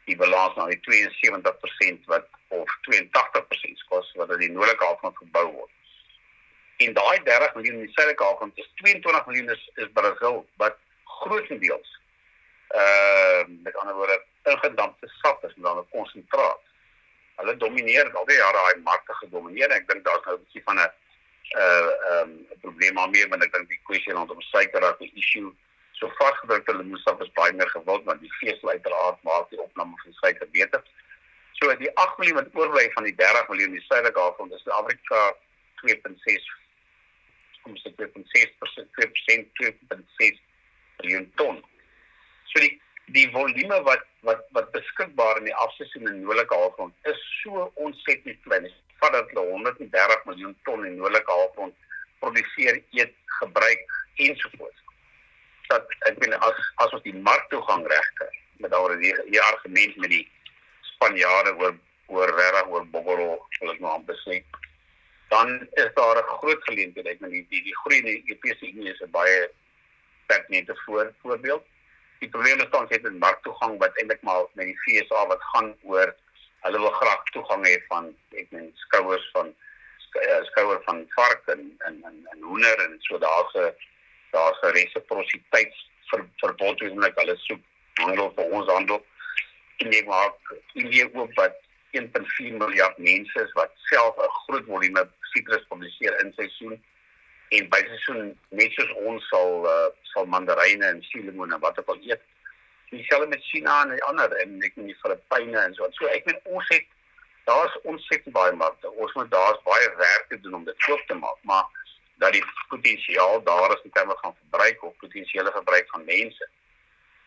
die 0.04 0.16
balans 0.16 0.56
na 0.56 0.66
die 0.66 0.80
72% 0.86 2.06
wat 2.12 2.28
of 2.48 2.70
82% 2.88 3.84
kos 3.88 4.12
wat 4.14 4.30
in 4.30 4.38
die 4.38 4.50
noordelike 4.50 4.84
halfrond 4.84 5.16
gebou 5.16 5.46
word. 5.52 5.70
En 6.76 6.94
daai 6.96 7.22
30 7.22 7.54
miljoen 7.54 7.80
in 7.80 7.86
die 7.86 7.94
suidelike 7.94 8.24
halfrond 8.24 8.58
is 8.58 8.70
22 8.82 9.26
miljoen 9.26 9.50
is, 9.56 9.70
is 9.74 9.92
Brazil 9.92 10.46
wat 10.56 10.76
grootendeels 11.20 11.98
uh 12.70 13.42
met 13.48 13.76
ander 13.76 13.94
woorde 13.94 14.22
ingedampte 14.42 15.08
sap 15.20 15.44
is 15.44 15.54
en 15.56 15.62
dan 15.62 15.78
'n 15.78 15.88
konsentraat 15.90 16.60
hulle 17.40 17.56
domineer 17.56 18.10
al 18.12 18.26
die 18.28 18.36
jare 18.36 18.52
daai 18.52 18.82
markte 18.84 19.14
gedomeineer. 19.22 19.70
Ek 19.70 19.88
dink 19.88 20.04
daar's 20.04 20.24
nou 20.24 20.36
'n 20.36 20.44
bietjie 20.44 20.62
van 20.68 20.78
'n 20.78 20.90
uh 21.64 21.90
um 22.12 22.30
'n 22.54 22.60
probleem 22.60 22.94
daarmee 22.94 23.28
want 23.28 23.44
ek 23.44 23.52
dink 23.52 23.68
die 23.68 23.80
kwessie 23.88 24.12
rondom 24.12 24.40
suiker 24.40 24.84
as 24.84 25.00
'n 25.00 25.10
issue 25.14 25.50
so 26.00 26.08
vasgedrukte 26.18 26.74
lemoesap 26.76 27.20
is 27.22 27.32
baie 27.36 27.52
meer 27.52 27.70
gewild 27.74 28.06
want 28.08 28.24
die 28.24 28.32
veesel 28.38 28.72
uiteraard 28.74 29.22
maak 29.28 29.50
die 29.52 29.60
opname 29.60 29.96
van 30.02 30.16
suiker 30.22 30.48
beter. 30.56 30.82
So 31.60 31.74
die 31.82 31.92
8 32.02 32.18
miljoen 32.18 32.40
wat 32.40 32.54
oorbly 32.56 32.86
van 32.96 33.08
die 33.08 33.16
30 33.20 33.52
miljoen 33.52 33.76
die 33.76 33.84
suidelike 33.88 34.24
halfrond 34.24 34.56
is 34.56 34.68
Afrika 34.80 35.20
2.6 35.84 36.48
kom 37.62 37.76
se 37.76 37.92
2.6% 37.96 38.86
2% 38.96 39.50
2.6 39.60 40.40
miljoen 41.02 41.28
ton. 41.36 41.60
So 42.52 42.64
die 42.64 42.78
die 43.14 43.26
volume 43.34 43.82
wat 43.82 44.04
wat 44.26 44.44
wat 44.56 44.70
beskikbaar 44.72 45.40
in 45.40 45.48
die 45.50 45.56
afseisoen 45.64 46.08
in 46.08 46.20
noordelike 46.22 46.54
halfrond 46.54 47.10
is 47.12 47.22
so 47.42 47.70
ontsettend 47.74 48.38
klein. 48.46 48.68
Vat 49.02 49.12
dat 49.16 49.32
hulle 49.32 49.46
130 49.52 50.24
miljoen 50.28 50.56
ton 50.68 50.86
in 50.86 50.96
noordelike 50.96 51.32
halfrond 51.32 51.74
produseer, 52.20 52.82
eet, 52.90 53.14
gebruik 53.40 53.84
ensovoorts. 54.14 54.80
Dat 55.70 55.94
ek 56.10 56.18
bedoel 56.18 56.38
as 56.48 56.58
as 56.84 56.96
ons 56.96 57.06
die 57.06 57.16
marktoegang 57.28 57.86
regkry 57.92 58.30
met 58.62 58.74
daardie 58.74 59.00
die, 59.04 59.14
die 59.34 59.42
argument 59.42 59.96
met 60.02 60.14
die 60.16 60.24
Spanjaarde 60.94 61.54
oor 61.62 61.76
oor 62.10 62.32
regtig 62.36 62.70
oor 62.74 62.86
Bogoro, 62.92 63.28
ek 63.62 63.78
nou 63.78 63.92
amper 63.94 64.16
sê, 64.24 64.40
dan 65.30 65.52
is 65.78 65.90
daar 65.94 66.18
'n 66.18 66.30
groot 66.40 66.62
geleentheid. 66.68 67.06
Ek 67.06 67.20
bedoel 67.20 67.46
die 67.50 67.62
die, 67.68 67.76
groei 67.82 67.98
in 67.98 68.08
die 68.10 68.22
Europese 68.26 68.66
Unie 68.66 68.92
is 68.92 69.00
'n 69.00 69.10
baie 69.10 69.50
pertinente 70.26 70.74
voor, 70.84 71.12
voorbeeld 71.22 71.64
die 72.20 72.28
probleem 72.28 72.60
is 72.60 72.70
dan 72.70 72.86
het 72.88 73.02
met 73.02 73.18
marktoegang 73.18 73.78
wat 73.78 73.96
eintlik 73.98 74.22
maar 74.22 74.44
met 74.52 74.66
die 74.68 74.78
FSA 74.84 75.26
wat 75.26 75.42
gaan 75.52 75.70
oor 75.82 76.12
hulle 76.64 76.80
wil 76.84 76.96
graag 77.00 77.22
toegang 77.34 77.62
hê 77.66 77.76
van 77.88 78.10
ek 78.42 78.50
meen 78.56 78.68
skouers 78.84 79.28
van 79.36 79.52
eh, 80.20 80.40
skouer 80.50 80.82
van 80.88 81.00
vark 81.14 81.48
en 81.54 81.62
en 81.88 81.96
en, 82.10 82.18
en 82.32 82.44
hoender 82.48 82.84
en 82.84 82.98
so 83.06 83.18
daar's 83.24 83.54
'n 83.54 83.72
daar's 84.30 84.60
'n 84.62 84.74
resiprositeit 84.76 85.74
vir 86.10 86.26
verbod 86.42 86.82
met 86.94 87.18
hulle 87.22 87.36
soek 87.46 87.62
handel 88.02 88.32
vir 88.36 88.54
ons 88.58 88.72
handel 88.72 89.04
en 89.78 89.92
jy 89.92 90.04
maak 90.04 90.54
Indië 90.74 91.08
ook 91.12 91.34
wat 91.34 91.56
1.4 91.92 92.56
miljard 92.62 92.98
mense 92.98 93.42
is 93.42 93.52
wat 93.52 93.72
self 93.90 94.16
'n 94.16 94.34
groot 94.44 94.66
volume 94.66 95.08
sitrus 95.32 95.64
produseer 95.68 96.20
in 96.24 96.32
seisoen 96.36 96.76
en 97.48 97.68
by 97.68 97.80
seisoen 97.86 98.38
net 98.48 98.72
soos 98.72 98.92
ons 99.12 99.28
sal 99.28 99.66
uh, 99.66 99.88
sal 100.12 100.26
mandaryne 100.26 100.86
en 100.86 101.02
suurlemoene 101.02 101.58
wat 101.58 101.78
ook 101.78 101.88
al 101.94 102.02
eet 102.02 102.22
dieselfde 102.90 103.26
met 103.26 103.44
China 103.44 103.82
en 103.82 103.94
die 103.94 104.04
ander 104.04 104.32
en 104.42 104.56
ek 104.66 104.78
in 104.80 104.90
die 104.90 104.96
Filippyne 105.02 105.58
en 105.58 105.74
so. 105.74 105.86
So 105.98 106.10
ek 106.10 106.26
meen 106.26 106.40
ons 106.56 106.70
het 106.74 106.86
daar's 107.48 107.76
ontsettend 107.82 108.34
baie 108.34 108.52
markte. 108.52 108.90
Ons 108.90 109.14
moet 109.18 109.30
daar's 109.30 109.62
baie 109.66 109.90
werk 109.98 110.26
te 110.28 110.40
doen 110.40 110.58
om 110.60 110.64
dit 110.66 110.86
koop 110.86 111.02
te 111.06 111.14
maak, 111.18 111.38
maar 111.50 111.79
dat 112.20 112.32
die 112.32 112.44
potensiaal 112.68 113.42
daar 113.42 113.72
is 113.76 113.82
in 113.82 113.90
terme 113.90 114.16
van 114.20 114.36
verbruik 114.40 114.82
of 114.84 114.96
potensiële 114.96 115.52
verbruik 115.52 115.88
van 115.88 116.04
mense. 116.04 116.48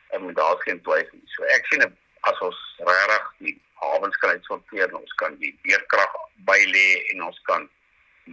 En 0.09 0.21
moet 0.21 0.35
daar 0.35 0.57
geen 0.57 0.81
twyfel 0.81 1.17
nie. 1.17 1.31
So 1.35 1.43
ek 1.43 1.65
sien 1.65 1.85
as 2.29 2.43
ons 2.45 2.59
regtig 2.77 3.31
die 3.37 3.55
hawens 3.81 4.17
kan 4.21 4.35
uitsorteer, 4.37 4.93
ons 4.95 5.15
kan 5.21 5.37
die 5.41 5.51
beerkrag 5.65 6.13
bylê 6.49 6.85
en 7.13 7.25
ons 7.29 7.41
kan 7.49 7.65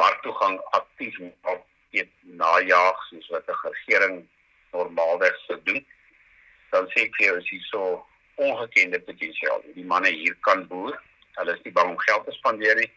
marktoegang 0.03 0.61
aktief 0.77 1.17
op 1.55 1.65
dit 1.97 2.13
najaag 2.43 3.01
soos 3.09 3.33
wat 3.33 3.49
'n 3.49 3.59
regering 3.65 4.21
normaalweg 4.77 5.41
sou 5.47 5.59
doen. 5.65 5.81
Dan 6.71 6.87
sê 6.93 7.09
ek 7.09 7.17
vir 7.17 7.27
jou 7.27 7.37
is 7.39 7.51
hier 7.51 7.67
so 7.73 8.07
ongekende 8.35 9.01
potensiaal. 9.01 9.65
Die 9.75 9.85
manne 9.85 10.09
hier 10.09 10.37
kan 10.41 10.67
boer. 10.67 11.03
Hulle 11.35 11.53
is 11.57 11.63
nie 11.65 11.73
bang 11.73 11.91
om 11.91 11.99
geld 11.99 12.25
te 12.25 12.33
spandeer 12.33 12.77
nie. 12.77 12.93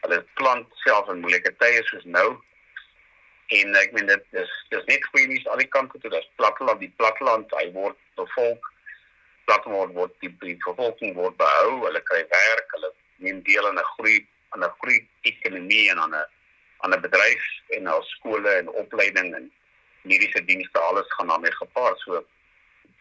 Hulle 0.00 0.24
plant 0.34 0.66
self 0.86 1.08
in 1.08 1.20
moeilike 1.20 1.56
tye 1.58 1.82
soos 1.90 2.04
nou 2.04 2.38
en 3.48 3.74
ek 3.76 3.92
meen 3.92 4.06
dit 4.06 4.24
is 4.42 4.52
dis 4.70 4.86
net 4.90 5.04
goeie 5.10 5.26
nuus 5.28 5.48
aan 5.48 5.62
die 5.62 5.72
kant 5.76 5.92
toe 6.00 6.10
dat 6.10 6.28
platteland 6.36 6.80
die 6.80 6.92
platteland 6.96 7.50
hy 7.60 7.66
word 7.72 7.98
bevolk 8.20 8.70
platteland 9.44 9.94
word 9.94 10.14
die, 10.20 10.32
die 10.40 10.56
bevolking 10.64 11.14
word 11.14 11.36
behou 11.36 11.84
hulle 11.86 12.00
kry 12.10 12.22
werk 12.30 12.76
hulle 12.76 12.92
neem 13.26 13.42
deel 13.42 13.66
aan 13.68 13.80
'n 13.80 13.90
groei 13.96 14.26
aan 14.56 14.64
'n 14.64 14.76
groei 14.80 15.00
ekonomie 15.22 15.90
en 15.90 15.98
aan 15.98 16.14
'n 16.14 16.26
aan 16.84 16.94
'n 16.94 17.00
bedryf 17.00 17.44
en 17.76 17.82
na 17.82 18.00
skole 18.00 18.50
en 18.60 18.68
opleiding 18.68 19.34
en 19.34 19.52
mediese 20.02 20.44
dienste 20.44 20.78
alles 20.78 21.12
gaan 21.16 21.28
daarmee 21.28 21.52
gepaard. 21.52 21.98
So 22.00 22.24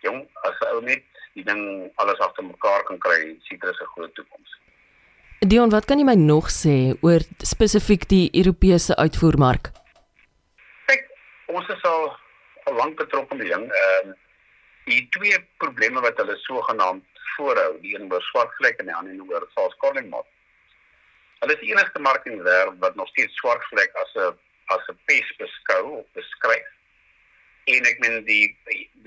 jong 0.03 0.27
as 0.47 0.59
ou 0.71 0.81
net 0.81 1.03
die 1.33 1.45
ding 1.47 1.63
alles 1.95 2.19
agter 2.19 2.45
mekaar 2.45 2.83
kan 2.87 2.99
kry 3.05 3.35
sitrus 3.47 3.79
'n 3.81 3.93
groot 3.95 4.15
toekoms 4.15 4.51
Dion 5.43 5.69
wat 5.69 5.85
kan 5.85 5.99
jy 5.99 6.05
my 6.07 6.15
nog 6.15 6.47
sê 6.51 6.95
oor 7.01 7.21
spesifiek 7.37 8.07
die 8.07 8.29
Europese 8.31 8.95
uitvoermark 8.95 9.71
ons 11.63 11.77
is 11.77 11.83
al 11.87 12.05
al 12.67 12.77
lank 12.79 12.97
betrokke 12.99 13.35
by 13.39 13.47
ding. 13.47 13.65
Ehm 13.71 14.11
uh, 14.11 14.19
die 14.83 15.03
twee 15.15 15.37
probleme 15.63 16.01
wat 16.03 16.17
hulle 16.19 16.35
sogenaamd 16.43 17.21
voorhou, 17.35 17.77
die 17.79 17.93
een 17.95 18.09
oor 18.11 18.23
swartvlek 18.27 18.81
en 18.81 18.89
die 18.89 18.95
ander 18.95 19.21
oor 19.29 19.45
false 19.55 19.77
calling 19.79 20.09
mot. 20.11 20.27
Hulle 21.39 21.55
is 21.55 21.61
die 21.61 21.69
enigste 21.71 22.01
mark 22.03 22.27
in 22.27 22.35
die 22.35 22.47
wêreld 22.47 22.81
wat 22.83 22.99
nog 22.99 23.07
steeds 23.13 23.37
swartvlek 23.39 23.95
as 24.03 24.11
'n 24.25 24.35
as 24.75 24.89
'n 24.91 24.99
pes 25.07 25.29
beskou 25.39 25.83
of 25.99 26.05
beskryf. 26.19 26.67
En 27.75 27.87
ek 27.91 28.03
meen 28.03 28.25
die 28.25 28.45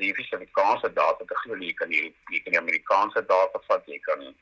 die 0.00 0.14
Suid-Afrikaanse 0.16 0.92
data 1.02 1.24
te 1.24 1.36
glo 1.42 1.60
jy 1.60 1.74
kan 1.74 1.92
jy, 1.92 2.08
jy 2.32 2.40
kan 2.40 2.56
die 2.56 2.64
Amerikaanse 2.64 3.26
data 3.34 3.60
vat, 3.68 3.84
jy 3.86 4.00
kan 4.08 4.34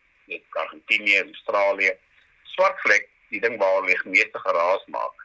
kan 0.52 0.62
Argentinië, 0.62 1.18
Australië. 1.26 1.98
Swartvlek, 2.54 3.10
die 3.30 3.40
ding 3.40 3.58
waar 3.58 3.82
hulle 3.82 3.98
meeste 4.04 4.38
geraas 4.38 4.86
maak 4.86 5.23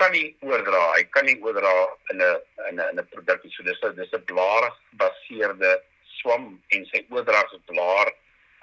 kan 0.00 0.12
nie 0.12 0.36
oordra. 0.44 0.82
Hy 0.96 1.04
kan 1.14 1.24
nie 1.28 1.36
oordra 1.42 1.72
in 2.12 2.20
'n 2.22 2.40
in 2.68 2.80
'n 2.80 2.88
in 2.90 2.98
'n 3.00 3.08
produk. 3.12 3.40
So 3.50 3.62
dis 3.62 3.82
'n 3.82 3.94
dis 3.96 4.12
'n 4.12 4.24
blaar 4.24 4.72
gebaseerde 4.90 5.82
swam 6.20 6.60
en 6.68 6.86
sy 6.92 7.04
oordra 7.10 7.42
is 7.52 7.60
blaar. 7.66 8.12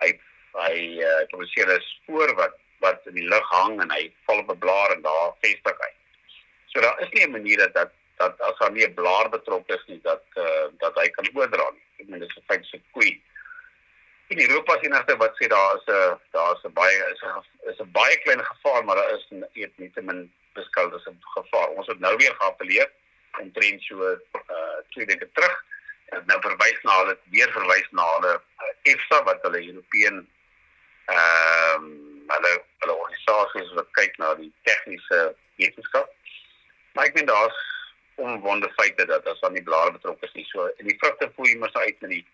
Hy 0.01 0.19
hy 0.53 0.75
uh, 1.01 1.25
produseer 1.31 1.69
'n 1.73 1.81
spoor 1.81 2.35
wat 2.35 2.55
wat 2.79 3.01
in 3.07 3.15
die 3.15 3.29
lug 3.33 3.49
hang 3.49 3.81
en 3.81 3.91
hy 3.91 4.13
val 4.25 4.39
op 4.43 4.51
'n 4.51 4.59
blaar 4.59 4.95
en 4.95 5.01
daar 5.01 5.33
vestig 5.41 5.77
hy. 5.85 5.91
So 6.71 6.81
daar 6.81 6.99
is 7.01 7.11
nie 7.13 7.25
'n 7.25 7.31
manier 7.31 7.57
dat 7.57 7.73
dat 7.73 7.91
dat 8.17 8.41
as 8.41 8.57
daar 8.59 8.71
nie 8.71 8.85
'n 8.85 8.93
blaar 8.93 9.29
betrokke 9.29 9.73
is 9.73 9.85
nie 9.87 10.01
dat 10.01 10.23
uh, 10.35 10.67
dat 10.77 10.95
hy 10.95 11.07
kan 11.09 11.29
oordra 11.33 11.69
nie. 11.71 11.85
Ek 11.99 12.07
meen 12.07 12.19
dit 12.19 12.29
is 12.29 12.37
'n 12.37 12.47
feit 12.47 12.65
se 12.65 12.81
koei. 12.91 13.21
In 14.27 14.39
Europa 14.39 14.77
sien 14.81 14.93
as 14.93 15.05
wat 15.17 15.35
sê 15.37 15.47
daar 15.47 15.75
is 15.75 15.87
'n 15.87 16.19
daar 16.31 16.55
is 16.55 16.63
'n 16.63 16.73
baie 16.73 16.97
is 17.13 17.21
'n 17.21 17.69
is 17.71 17.79
'n 17.79 17.91
baie 17.91 18.17
klein 18.23 18.45
gevaar 18.45 18.85
maar 18.85 18.95
daar 18.95 19.13
is 19.13 19.27
eet 19.53 19.77
nie 19.77 19.91
te 19.91 20.01
min 20.01 20.31
beskou 20.53 20.93
as 20.95 21.05
'n 21.07 21.19
gevaar. 21.35 21.69
Ons 21.77 21.87
het 21.87 21.99
nou 21.99 22.15
weer 22.17 22.35
geappeleer 22.39 22.91
omtrent 23.41 23.81
so 23.81 23.95
uh 24.11 24.77
twee 24.89 25.05
weke 25.05 25.29
terug 25.33 25.65
en 26.05 26.23
nou 26.25 26.39
verwys 26.41 26.81
na 26.81 26.97
hulle 27.01 27.17
weer 27.35 27.51
verwys 27.51 27.87
na 27.91 28.05
hulle 28.15 28.33
uh, 28.35 28.91
EFSA 28.91 29.23
wat 29.23 29.41
hulle 29.47 29.65
European 29.65 30.27
ehm 31.05 31.85
um, 31.85 31.87
hulle 32.33 32.51
hulle 32.83 32.95
organisasies 32.95 33.73
wat 33.77 33.89
kyk 33.99 34.17
na 34.17 34.33
die 34.39 34.51
tegniese 34.67 35.21
wetenskap. 35.61 36.11
Maar 36.93 37.09
ek 37.09 37.17
meen 37.17 37.31
daar's 37.31 37.59
onwonde 38.15 38.69
feite 38.77 39.05
dat 39.09 39.27
as 39.27 39.41
aan 39.41 39.57
die 39.57 39.65
blare 39.69 39.91
betrokke 39.91 40.25
is 40.29 40.37
nie 40.37 40.45
so 40.51 40.69
en 40.77 40.87
die 40.87 40.99
vrugte 41.01 41.31
voel 41.35 41.49
jy 41.49 41.57
mos 41.57 41.81
uit 41.81 42.05
met 42.05 42.15
die 42.17 42.25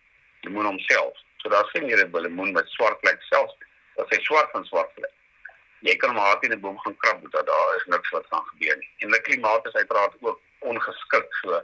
lemoen 0.47 0.71
homself. 0.73 1.15
So 1.41 1.49
daar's 1.49 1.71
geen 1.71 1.88
meer 1.88 2.05
'n 2.05 2.21
lemoen 2.27 2.51
met 2.51 2.75
swart 2.75 2.99
vlek 2.99 3.23
self. 3.31 3.55
Dat 3.95 4.09
hy 4.09 4.19
swart 4.23 4.51
van 4.51 4.65
swart 4.65 4.91
vlek 4.95 5.15
jy 5.88 5.95
kan 5.95 6.13
maar 6.15 6.33
net 6.33 6.43
in 6.43 6.57
'n 6.57 6.59
boom 6.59 6.79
gaan 6.79 6.98
krap 6.98 7.31
dat 7.31 7.45
daar 7.48 7.75
is 7.75 7.86
niks 7.86 8.09
wat 8.09 8.25
gaan 8.29 8.45
gebeur 8.45 8.77
nie. 8.77 8.91
En 8.98 9.12
die 9.12 9.21
klimaat 9.21 9.67
is 9.67 9.74
uiteraard 9.74 10.15
ook 10.19 10.41
ongeskik 10.59 11.27
so. 11.41 11.63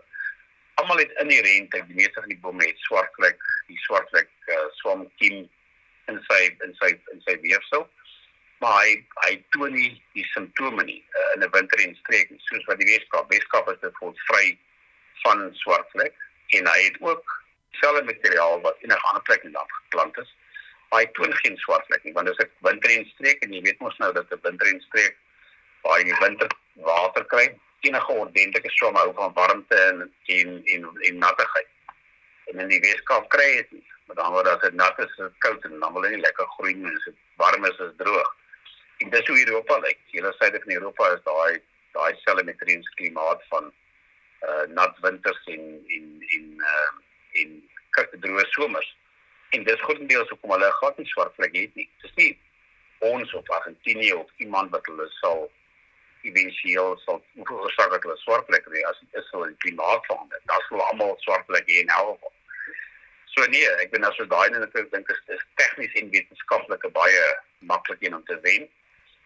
Almal 0.73 0.97
het 0.97 1.11
inherënt, 1.11 1.71
die 1.71 1.95
meeste 1.95 2.19
van 2.19 2.29
die 2.29 2.39
bome 2.39 2.65
het 2.65 2.79
swart 2.79 3.13
vlek, 3.13 3.39
die 3.67 3.77
swart 3.77 4.09
vlek 4.09 4.29
uh, 4.45 4.67
swam 4.69 5.11
kiem 5.15 5.49
in 6.05 6.19
sy 6.27 6.41
in 6.63 6.75
sy 6.79 6.91
in 7.11 7.21
sy 7.27 7.39
weefsel. 7.41 7.89
Maar 8.59 8.81
hy 8.83 9.05
hy 9.25 9.45
toon 9.49 9.73
nie 9.73 10.03
die 10.13 10.25
simptome 10.33 10.83
nie 10.83 11.03
uh, 11.15 11.33
in 11.35 11.43
'n 11.43 11.51
winter 11.51 11.79
en 11.79 11.95
streek 11.95 12.31
soos 12.37 12.65
wat 12.65 12.79
die 12.79 12.91
Weskaap, 12.91 13.29
Weskaap 13.29 13.69
is 13.73 13.79
dit 13.81 13.97
vol 13.99 14.15
vry 14.27 14.57
van 15.23 15.49
swart 15.53 15.89
vlek 15.91 16.15
en 16.59 16.67
hy 16.67 16.79
het 16.83 16.97
ook 17.01 17.43
selfe 17.71 18.03
materiaal 18.03 18.61
wat 18.61 18.77
'n 18.81 18.91
ander 18.91 19.23
plek 19.23 19.43
in 19.43 19.51
land 19.51 19.71
geplant 19.71 20.17
is 20.17 20.35
hy 20.97 21.05
toon 21.17 21.33
geen 21.41 21.57
swart 21.57 21.85
vlek 21.89 22.03
nie 22.03 22.13
want 22.13 22.27
dit 22.27 22.39
is 22.39 22.45
'n 22.45 22.67
winterreenstreek 22.67 23.43
en 23.43 23.53
jy 23.53 23.61
weet 23.61 23.79
mos 23.79 23.97
nou 23.97 24.11
dat 24.13 24.31
'n 24.31 24.41
winterreenstreek 24.47 25.17
waar 25.83 25.99
jy 25.99 26.15
winter 26.21 26.49
water 26.73 27.25
kry 27.25 27.47
enige 27.85 28.11
ordentlike 28.11 28.69
swem 28.69 28.95
hou 28.95 29.13
van 29.13 29.33
warmte 29.33 29.75
en 29.75 30.13
en 30.37 30.61
en, 30.73 30.87
en 31.09 31.17
nattigheid. 31.17 31.69
En 32.45 32.59
in 32.59 32.71
die 32.73 32.79
Weskaap 32.79 33.29
kry 33.29 33.45
jy 33.51 33.61
dit 33.69 33.93
met 34.09 34.17
ander 34.17 34.33
woorde 34.37 34.55
as 34.55 34.65
dit 34.65 34.73
nat 34.79 34.99
is 35.05 35.13
en 35.21 35.31
koud 35.45 35.63
en 35.69 35.79
dan 35.79 35.93
wil 35.93 36.05
hy 36.07 36.11
nie 36.15 36.25
lekker 36.25 36.49
groei 36.57 36.73
nie 36.73 36.91
as 36.93 37.07
dit 37.09 37.21
warm 37.41 37.65
is 37.69 37.79
is 37.87 37.95
droog. 38.01 38.33
En 39.03 39.09
dis 39.13 39.27
hoe 39.27 39.39
Europa 39.45 39.79
lyk. 39.85 40.01
Julle 40.17 40.33
sê 40.39 40.51
dit 40.51 40.67
in 40.67 40.77
Europa 40.77 41.13
is 41.13 41.23
daai 41.29 41.61
daai 41.97 42.13
selfmetriens 42.23 42.89
klimaat 42.99 43.43
van 43.53 43.71
uh, 44.47 44.65
nat 44.77 45.01
winters 45.05 45.49
en 45.55 45.65
en 45.97 46.07
en 46.37 46.67
uh, 46.73 46.91
en 47.41 47.57
droë 47.95 48.45
somers 48.51 48.89
en 49.55 49.63
dis 49.67 49.81
grootendeels 49.87 50.29
hoekom 50.29 50.51
hulle 50.55 50.67
'n 50.67 50.79
gat 50.81 50.99
in 50.99 51.11
swart 51.11 51.35
vlek 51.35 51.55
het 51.55 51.75
nie. 51.75 51.89
Dis 52.01 52.15
nie 52.21 52.31
ons 52.99 53.33
of 53.33 53.49
Argentinië 53.49 54.13
of 54.13 54.29
iemand 54.37 54.71
wat 54.71 54.85
hulle 54.85 55.07
sal 55.21 55.51
eventueel 56.21 56.97
sal 57.05 57.21
veroorsaak 57.35 57.91
dat 57.91 58.03
hulle 58.03 58.17
swart 58.17 58.47
vlek 58.49 58.65
hê 58.73 58.81
as 58.89 58.99
dit 58.99 59.19
is 59.21 59.29
hulle 59.31 59.51
klimaat 59.65 60.05
verander. 60.05 60.41
Dan 60.51 60.65
sal 60.69 60.81
almal 60.87 61.15
swart 61.25 61.45
vlek 61.51 61.67
hê 61.69 61.83
geval. 61.83 62.33
So 63.35 63.45
nee, 63.51 63.67
ek 63.83 63.91
ben 63.91 64.07
as 64.07 64.15
so 64.15 64.25
daai 64.31 64.47
en 64.47 64.63
ek 64.63 64.73
dink 64.91 65.09
is, 65.11 65.21
is 65.35 65.45
tegnies 65.59 65.95
en 65.99 66.09
wetenskaplik 66.09 66.87
baie 66.95 67.23
maklik 67.59 68.01
een 68.01 68.15
om 68.15 68.23
te 68.25 68.39
wen. 68.47 68.67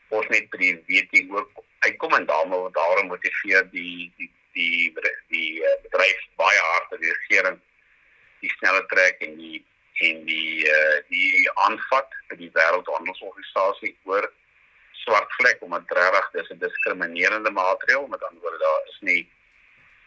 Ons 0.10 0.28
net 0.34 0.50
by 0.50 0.58
die 0.58 0.76
weet 0.88 1.14
ook 1.30 1.64
uitkom 1.86 2.14
en 2.18 2.26
daarom 2.26 2.72
daarom 2.74 3.08
motiveer 3.08 3.70
die 3.72 4.12
die 4.18 4.32
die 4.54 4.94
die, 4.94 5.12
die 5.30 5.52
uh, 5.62 5.76
bedryf 5.86 6.24
baie 6.42 6.62
hard 6.72 6.96
die 7.00 7.14
regering 7.14 7.60
die 8.42 8.52
snelle 8.58 8.82
trek 8.92 9.22
en 9.28 9.38
die 9.38 9.62
en 10.08 10.22
die 10.26 10.68
uh, 10.68 10.98
die 11.12 11.50
aanvat 11.66 12.14
by 12.30 12.36
die 12.40 12.52
wêreldhandelsorganisasie 12.56 13.94
oor 14.10 14.26
swart 15.04 15.32
vlek 15.40 15.62
om 15.66 15.76
dit 15.76 15.92
regtig 15.98 16.32
dis 16.36 16.50
'n 16.54 16.64
diskriminerende 16.64 17.52
maatreël 17.52 18.08
met 18.08 18.24
ander 18.24 18.42
woorde 18.42 18.64
daar 18.64 18.82
is 18.94 19.00
nie 19.10 19.24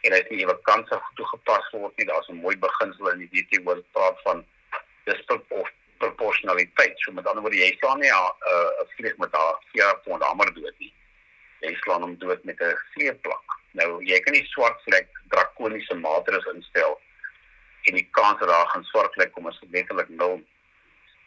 en 0.03 0.11
dit 0.17 0.31
nie 0.31 0.41
ewe 0.45 0.57
kanse 0.63 1.01
toegepas 1.15 1.71
word 1.71 1.97
nie. 1.97 2.07
Daar's 2.07 2.29
'n 2.29 2.43
mooi 2.45 2.57
beginsel 2.57 3.11
in 3.13 3.19
die 3.19 3.33
WTO 3.35 3.63
wat 3.63 3.93
praat 3.93 4.19
van 4.23 4.45
disproportionaliteit 5.05 6.99
so 6.99 7.13
met 7.13 7.27
ander 7.27 7.43
woorde 7.43 7.63
jy 7.65 7.73
staan 7.77 7.99
nie 8.01 8.11
'n 8.11 8.33
uh, 8.53 8.87
vlieg 8.97 9.17
met 9.17 9.33
haar 9.33 9.57
vier 9.73 9.99
pond 10.05 10.23
hamer 10.23 10.55
dood 10.55 10.79
nie. 10.79 10.93
Jy 11.61 11.75
slaan 11.75 12.03
hom 12.03 12.19
dood 12.19 12.45
met 12.45 12.61
'n 12.61 12.79
vleeplank 12.95 13.61
nou 13.79 13.89
jy 14.05 14.19
kan 14.25 14.35
nie 14.37 14.45
swart 14.53 14.81
vlek 14.87 15.09
drakoniese 15.33 15.97
maatreëls 16.01 16.49
instel 16.53 16.99
en 17.89 17.95
die 17.99 18.09
kans 18.11 18.39
dat 18.39 18.49
daar 18.49 18.69
gaan 18.73 18.85
swartlik 18.85 19.33
kom 19.33 19.49
is 19.49 19.61
letterlik 19.71 20.09
nul. 20.09 20.43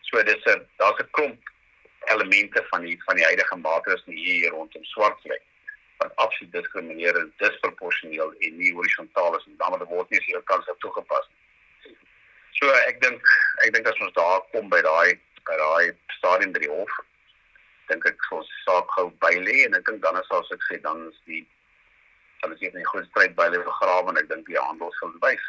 So 0.01 0.23
dis 0.23 0.45
'n 0.45 0.67
daar's 0.77 0.99
'n 0.99 1.09
klomp 1.11 1.39
elemente 2.13 2.65
van 2.69 2.81
die 2.81 2.97
van 3.05 3.15
die 3.15 3.25
huidige 3.25 3.55
maatreëls 3.55 4.03
hier 4.05 4.49
rondom 4.49 4.83
swartlik 4.83 5.41
wat 5.97 6.15
absoluut 6.15 6.51
diskriminerend, 6.51 7.33
disproporsioneel 7.37 8.33
en 8.39 8.57
nie 8.57 8.73
horisontaal 8.73 9.37
is 9.37 9.45
en 9.45 9.57
dan 9.57 9.87
word 9.87 10.09
nie 10.09 10.21
seker 10.21 10.43
kans 10.43 10.69
op 10.69 10.79
toegepas 10.79 11.27
nie. 11.29 11.43
So 12.59 12.71
ek 12.71 13.01
dink 13.01 13.21
ek 13.65 13.73
dink 13.73 13.87
as 13.87 13.99
ons 13.99 14.13
daar 14.13 14.41
kom 14.51 14.69
by 14.69 14.81
daai 14.81 15.19
by 15.47 15.57
daai 15.59 15.91
stadium 16.17 16.51
by 16.55 16.59
die 16.63 16.71
hof 16.71 16.93
dink 17.89 18.05
ek 18.09 18.23
sou 18.29 18.41
saak 18.63 18.87
gou 18.97 19.09
bylê 19.25 19.65
en 19.65 19.75
ek 19.79 19.85
dink 19.89 20.01
dan 20.05 20.15
as 20.21 20.31
ek 20.55 20.63
sê 20.69 20.79
dan 20.85 21.07
is 21.09 21.19
die 21.25 21.43
sal 22.41 22.55
dit 22.55 22.73
nie 22.73 22.81
'n 22.81 22.91
groot 22.91 23.07
stryd 23.11 23.35
bylê 23.35 23.61
begrawe 23.63 24.09
en 24.09 24.21
ek 24.23 24.29
dink 24.29 24.47
die 24.47 24.59
handel 24.59 24.91
sal 24.99 25.13
wys. 25.25 25.45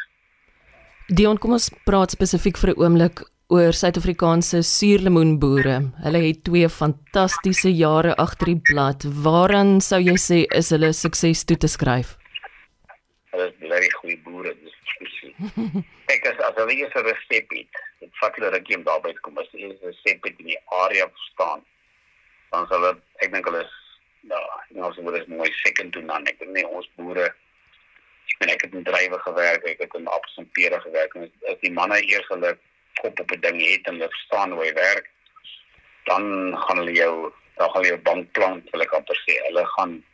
Dion, 1.06 1.38
kom 1.38 1.52
ons 1.54 1.68
praat 1.86 2.10
spesifiek 2.10 2.56
vir 2.58 2.70
'n 2.72 2.80
oomblik 2.82 3.20
oor 3.54 3.70
Suid-Afrikaanse 3.70 4.58
suurlemoenboere. 4.66 5.76
Hulle 6.02 6.20
het 6.24 6.42
twee 6.42 6.68
fantastiese 6.68 7.70
jare 7.70 8.16
agter 8.18 8.46
die 8.50 8.62
blad. 8.70 9.06
Waaraan 9.22 9.80
sou 9.80 10.00
jy 10.02 10.16
sê 10.18 10.38
is 10.50 10.70
hulle 10.74 10.90
sukses 10.92 11.44
toe 11.44 11.56
te 11.56 11.68
skryf? 11.68 12.18
Hulle 13.30 13.46
is 13.46 13.54
baie 13.70 13.92
goeie 14.00 14.18
boere, 14.24 14.50
dis 14.58 14.74
spesifiek. 14.90 15.38
Ek 16.14 16.26
as 16.26 16.42
as 16.42 16.58
hulle 16.58 16.74
vir 16.74 16.90
'n 16.90 17.06
resep 17.06 17.54
het, 17.54 17.72
dit 18.00 18.12
vat 18.20 18.34
hulle 18.34 18.50
rukkie 18.50 18.76
om 18.76 18.82
daarby 18.82 19.14
te 19.14 19.22
kom. 19.22 19.38
As 19.38 19.46
jy 19.54 19.70
'n 19.70 19.78
resep 19.86 20.26
in 20.26 20.36
die 20.42 20.58
area 20.82 21.06
verstaan, 21.06 21.62
dan 22.50 22.66
sal 22.66 22.82
hulle 22.82 22.98
ek 23.22 23.30
dink 23.30 23.46
hulle 23.46 23.62
is 23.62 23.74
ja, 24.26 24.42
ons 24.74 24.98
moet 24.98 25.22
is 25.22 25.30
mooi 25.30 25.52
second 25.62 25.92
to 25.92 26.02
none. 26.02 26.26
Ek 26.26 26.40
dink 26.40 26.50
nie 26.50 26.66
ons 26.66 26.90
boere 26.98 27.30
ek 28.26 28.38
ben 28.38 28.52
ek 28.54 28.62
het 28.66 28.74
in 28.74 28.84
drywe 28.84 29.18
gewerk, 29.18 29.64
ek 29.64 29.82
het 29.84 29.94
in 29.94 30.08
appels 30.08 30.38
en 30.42 30.50
pere 30.58 30.80
gewerk 30.80 31.14
en 31.14 31.28
as 31.52 31.60
die 31.62 31.72
manne 31.72 31.98
eers 32.04 32.28
hulle 32.28 32.56
kop 33.00 33.20
op 33.20 33.32
'n 33.32 33.40
ding 33.40 33.60
het 33.60 33.86
en 33.86 33.98
hulle 33.98 34.08
verstaan 34.08 34.52
hoe 34.52 34.64
hy 34.64 34.72
werk, 34.72 35.10
dan 36.04 36.56
gaan 36.66 36.78
hulle 36.82 36.96
jou 36.96 37.32
dan 37.56 37.70
gaan 37.70 37.86
jou 37.88 37.98
bankplan, 38.04 38.62
wil 38.72 38.82
ek 38.84 38.92
amper 38.92 39.16
sê, 39.24 39.38
hulle 39.48 39.64
gaan 39.66 40.04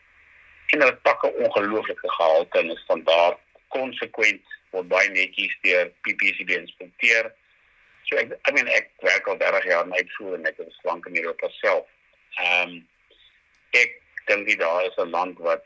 en 0.73 0.81
hulle 0.81 0.97
pakke 1.05 1.29
ongelooflike 1.45 2.11
gehalte 2.17 2.59
en 2.59 2.77
standaard 2.85 3.39
konsekwent 3.75 4.45
word 4.73 4.89
baie 4.89 5.09
netjies 5.13 5.55
deur 5.67 5.91
PPCB 6.07 6.55
inspekteer. 6.57 7.33
So 8.09 8.17
ek 8.21 8.33
I 8.49 8.55
mean 8.57 8.71
ek 8.73 8.91
werk 9.05 9.29
al 9.29 9.41
30 9.43 9.69
jaar 9.69 9.85
in 9.87 9.97
uitvoer 9.99 10.39
en 10.39 10.49
ek 10.49 10.63
het 10.63 10.79
slank 10.81 11.07
in 11.11 11.19
Europa 11.21 11.51
self. 11.59 11.89
Ehm 12.41 12.77
um, 12.77 12.79
ek 13.73 13.99
dink 14.29 14.47
dit 14.49 14.59
daar 14.61 14.85
is 14.87 14.97
'n 14.97 15.11
land 15.11 15.39
wat 15.39 15.65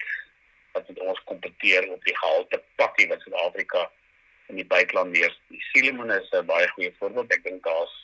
wat 0.76 0.88
met 0.88 0.98
ons 1.10 1.22
kompeteer 1.30 1.88
op 1.92 2.02
die 2.04 2.16
gehalte 2.16 2.62
pakkie 2.80 3.08
wat 3.08 3.22
Suid-Afrika 3.24 3.86
in 4.52 4.60
die 4.60 4.66
buiteland 4.72 5.16
leer. 5.16 5.32
Die 5.52 5.62
Silimon 5.70 6.12
is 6.12 6.28
'n 6.30 6.46
baie 6.46 6.68
goeie 6.68 6.92
voorbeeld. 6.98 7.32
Ek 7.32 7.44
dink 7.44 7.62
daar's 7.64 7.94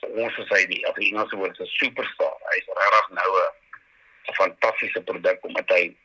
so 0.00 0.06
ons 0.24 0.36
is 0.38 0.50
hy 0.54 0.66
die 0.66 0.82
of 0.88 0.94
die 0.94 1.10
Engelse 1.10 1.36
woord 1.36 1.58
is 1.58 1.68
'n 1.68 1.78
superstar. 1.80 2.36
Hy's 2.52 2.68
regtig 2.80 3.08
nou 3.20 3.30
'n 3.40 4.34
fantastiese 4.40 5.02
produk 5.02 5.44
omdat 5.44 5.68
hy 5.76 5.96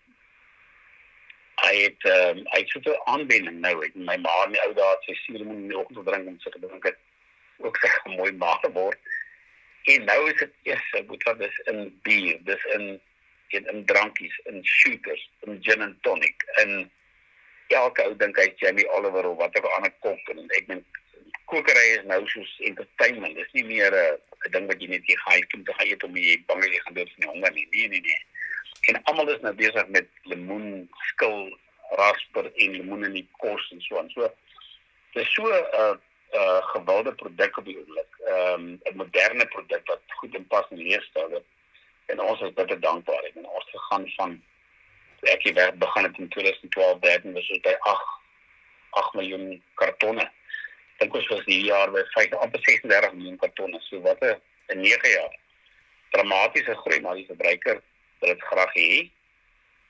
hy 1.63 1.75
het 1.81 2.03
ehm 2.03 2.37
um, 2.37 2.45
hy 2.53 2.59
het 2.59 2.69
so 2.69 2.79
'n 2.79 3.03
aanwending 3.15 3.59
nou. 3.59 3.75
Ek 3.85 3.95
my 3.95 4.17
ma 4.17 4.43
in 4.45 4.55
die 4.55 4.63
ou 4.67 4.73
dae 4.73 4.97
sy 5.05 5.13
Silimon 5.25 5.63
in 5.63 5.67
die 5.67 5.77
oggend 5.77 5.97
gedrink 5.97 6.27
om 6.27 6.39
sy 6.39 6.51
gedrink 6.51 6.83
het 6.83 6.99
ook 7.57 7.77
sy 7.77 8.15
mooi 8.15 8.31
maag 8.31 8.65
word. 8.73 8.99
En 9.83 10.05
nou 10.05 10.19
is 10.31 10.39
dit 10.39 10.53
eers, 10.63 10.91
ek 10.95 11.07
moet 11.07 11.23
wat 11.23 11.39
dis 11.39 11.57
in 11.71 11.99
bier, 12.07 12.37
dis 12.47 12.65
in 12.75 13.01
in, 13.53 13.67
in 13.71 13.85
drankies, 13.85 14.35
in 14.45 14.61
shooters, 14.63 15.23
in 15.47 15.61
gin 15.61 15.81
and 15.81 15.95
tonic 16.03 16.45
en 16.61 16.91
elke 17.73 18.05
ou 18.05 18.15
dink 18.19 18.37
hy's 18.37 18.59
Jamie 18.61 18.89
Oliver 18.97 19.25
of 19.29 19.37
watter 19.37 19.65
ander 19.77 19.93
kok 20.05 20.29
en 20.33 20.45
ek 20.57 20.67
dink 20.67 20.99
kokery 21.51 21.87
is 21.97 22.05
nou 22.09 22.21
soos 22.31 22.51
entertainment. 22.69 23.35
Dis 23.37 23.55
nie 23.57 23.65
meer 23.69 23.93
'n 23.93 24.17
'n 24.45 24.51
ding 24.51 24.67
wat 24.67 24.81
jy 24.81 24.87
net 24.87 25.07
jy 25.07 25.17
gaan 25.25 25.43
kom 25.51 25.63
te 25.63 25.73
gaan 25.73 25.87
eet 25.87 26.03
om 26.03 26.15
jy 26.15 26.37
bang 26.47 26.63
jy 26.63 26.79
gaan 26.85 26.93
dood 26.93 27.11
van 27.13 27.21
die 27.25 27.31
honger 27.33 27.53
nie. 27.53 27.67
Nee 27.73 27.87
nee 27.87 28.01
nee. 28.01 28.21
En 28.89 29.03
almal 29.03 29.29
is 29.33 29.41
nou 29.41 29.53
besig 29.53 29.87
met 29.87 30.07
lemoen 30.23 30.89
skil 31.11 31.57
rasper 31.99 32.51
en 32.55 32.71
lemoen 32.77 33.05
in 33.05 33.13
die 33.19 33.27
kos 33.37 33.69
en 33.71 33.81
so 33.81 33.99
aan. 33.99 34.09
So 34.15 34.29
dis 35.13 35.33
so 35.33 35.47
'n 35.47 35.65
uh, 35.81 35.95
uh, 36.39 36.61
gewilde 36.73 37.13
produk 37.13 37.57
op 37.57 37.65
die 37.65 37.77
oomblik. 37.77 38.11
Ehm 38.27 38.53
um, 38.53 38.79
'n 38.83 38.97
moderne 38.97 39.45
produk 39.45 39.83
wat 39.85 40.01
goed 40.19 40.35
in 40.35 40.47
pas 40.47 40.65
in 40.69 40.77
leefstyl 40.77 41.43
en 42.13 42.21
ons 42.23 42.41
is 42.45 42.53
baie 42.57 42.79
dankbaar 42.79 43.29
en 43.29 43.47
ons 43.47 43.69
gegaan 43.75 44.07
van 44.17 44.35
ek 45.33 45.45
het 45.47 45.55
werk 45.57 45.77
begin 45.81 46.07
het 46.07 46.19
in 46.19 46.29
2012 46.35 46.99
13 47.05 47.37
was 47.37 47.47
dit 47.47 47.61
by 47.67 47.75
8 47.91 48.11
8 49.01 49.13
miljoen 49.17 49.45
kartonne. 49.81 50.25
Dink 50.99 51.15
ons 51.17 51.29
was 51.31 51.45
hierdie 51.47 51.71
jaar 51.71 51.91
by 51.93 52.03
5 52.13 52.35
amper 52.45 52.61
36 52.67 53.15
miljoen 53.17 53.39
kartonne. 53.41 53.79
So 53.87 54.01
wat 54.05 54.21
'n 54.21 54.35
'n 54.75 54.81
9 54.81 55.09
jaar 55.15 55.33
dramatiese 56.13 56.75
groei 56.75 57.01
maar 57.01 57.15
die 57.15 57.25
verbruiker 57.25 57.81
wil 58.19 58.29
dit 58.29 58.43
graag 58.49 58.73
hê. 58.73 59.09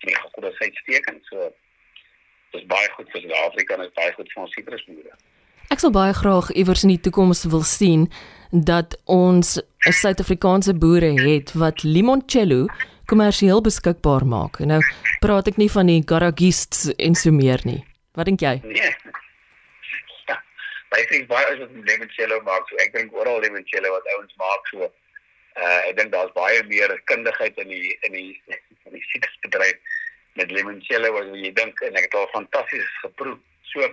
Die 0.03 0.15
gesondheid 0.15 0.75
steek 0.75 1.05
en 1.12 1.19
so 1.29 1.51
dis 2.51 2.65
baie 2.65 2.89
goed 2.95 3.12
vir 3.12 3.21
Suid-Afrika 3.21 3.73
en 3.73 3.86
is 3.88 3.95
baie 3.97 4.13
goed 4.13 4.31
vir 4.31 4.43
ons 4.43 4.53
sitrusboere. 4.53 5.13
Ek 5.73 5.79
sal 5.79 5.91
baie 5.91 6.13
graag 6.13 6.51
iewers 6.51 6.83
in 6.83 6.93
die 6.93 7.01
toekoms 7.01 7.43
wil 7.49 7.63
sien 7.63 8.12
dat 8.53 9.01
ons 9.09 9.57
Suid-Afrikaanse 9.89 10.75
boere 10.77 11.09
het 11.17 11.51
wat 11.57 11.81
limoncello 11.83 12.67
kommersieel 13.09 13.61
beskikbaar 13.61 14.25
maak. 14.29 14.59
Nou 14.61 14.79
praat 15.23 15.49
ek 15.49 15.57
nie 15.57 15.69
van 15.73 15.89
die 15.89 16.03
garagists 16.05 16.91
en 17.01 17.17
so 17.17 17.33
meer 17.33 17.63
nie. 17.65 17.81
Wat 18.13 18.29
dink 18.29 18.45
jy? 18.45 18.59
Nee. 18.63 18.91
Ja. 20.29 20.37
Baie 20.93 21.07
sien 21.09 21.25
baie 21.27 21.47
as 21.49 21.63
ons 21.65 21.89
limoncello 21.89 22.39
maak. 22.45 22.69
So 22.69 22.77
ek 22.85 22.93
dink 22.93 23.15
oral 23.17 23.41
limoncello 23.41 23.95
wat 23.95 24.11
ouens 24.13 24.37
maak 24.37 24.69
so. 24.69 24.91
Uh 25.57 25.79
ek 25.89 25.97
dink 25.97 26.13
daar's 26.13 26.33
baie 26.37 26.61
meer 26.69 26.93
kundigheid 27.09 27.57
in 27.65 27.73
die 27.73 27.97
in 28.05 28.19
die 28.19 28.29
in 28.85 28.99
die 28.99 29.05
sitrusbedryf 29.09 29.97
met 30.37 30.53
limoncello 30.53 31.09
as 31.23 31.33
jy 31.41 31.51
dink 31.57 31.81
en 31.89 31.97
ek 31.97 32.11
het 32.11 32.21
al 32.21 32.29
fantasties 32.37 32.93
geproe. 33.01 33.35
So 33.73 33.89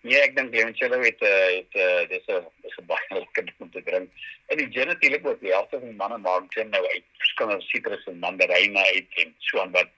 Nee, 0.00 0.16
ek 0.16 0.36
dink 0.36 0.54
limoncello 0.54 0.98
het 1.04 1.22
uh, 1.28 1.48
het 1.58 1.74
uh, 1.76 2.02
dis 2.08 2.28
'n 2.32 2.44
dis 2.64 2.76
'n 2.80 2.86
baie 2.88 3.08
lekker 3.08 3.44
ding 3.44 3.58
om 3.58 3.70
te 3.70 3.82
drink. 3.82 4.08
En 4.46 4.56
die 4.56 4.70
gin 4.72 4.86
natuurlik 4.86 5.26
ook, 5.26 5.40
die 5.40 5.52
helfte 5.52 5.78
van 5.78 5.88
die 5.88 5.96
manne 5.96 6.18
maak 6.18 6.46
gin 6.54 6.70
nou 6.70 6.84
uit 6.86 7.04
verskillende 7.18 7.66
sitrus 7.66 8.06
en 8.06 8.18
mandaryne 8.18 8.84
uit 8.94 9.20
en 9.24 9.34
so 9.38 9.60
aan 9.60 9.74
wat 9.76 9.90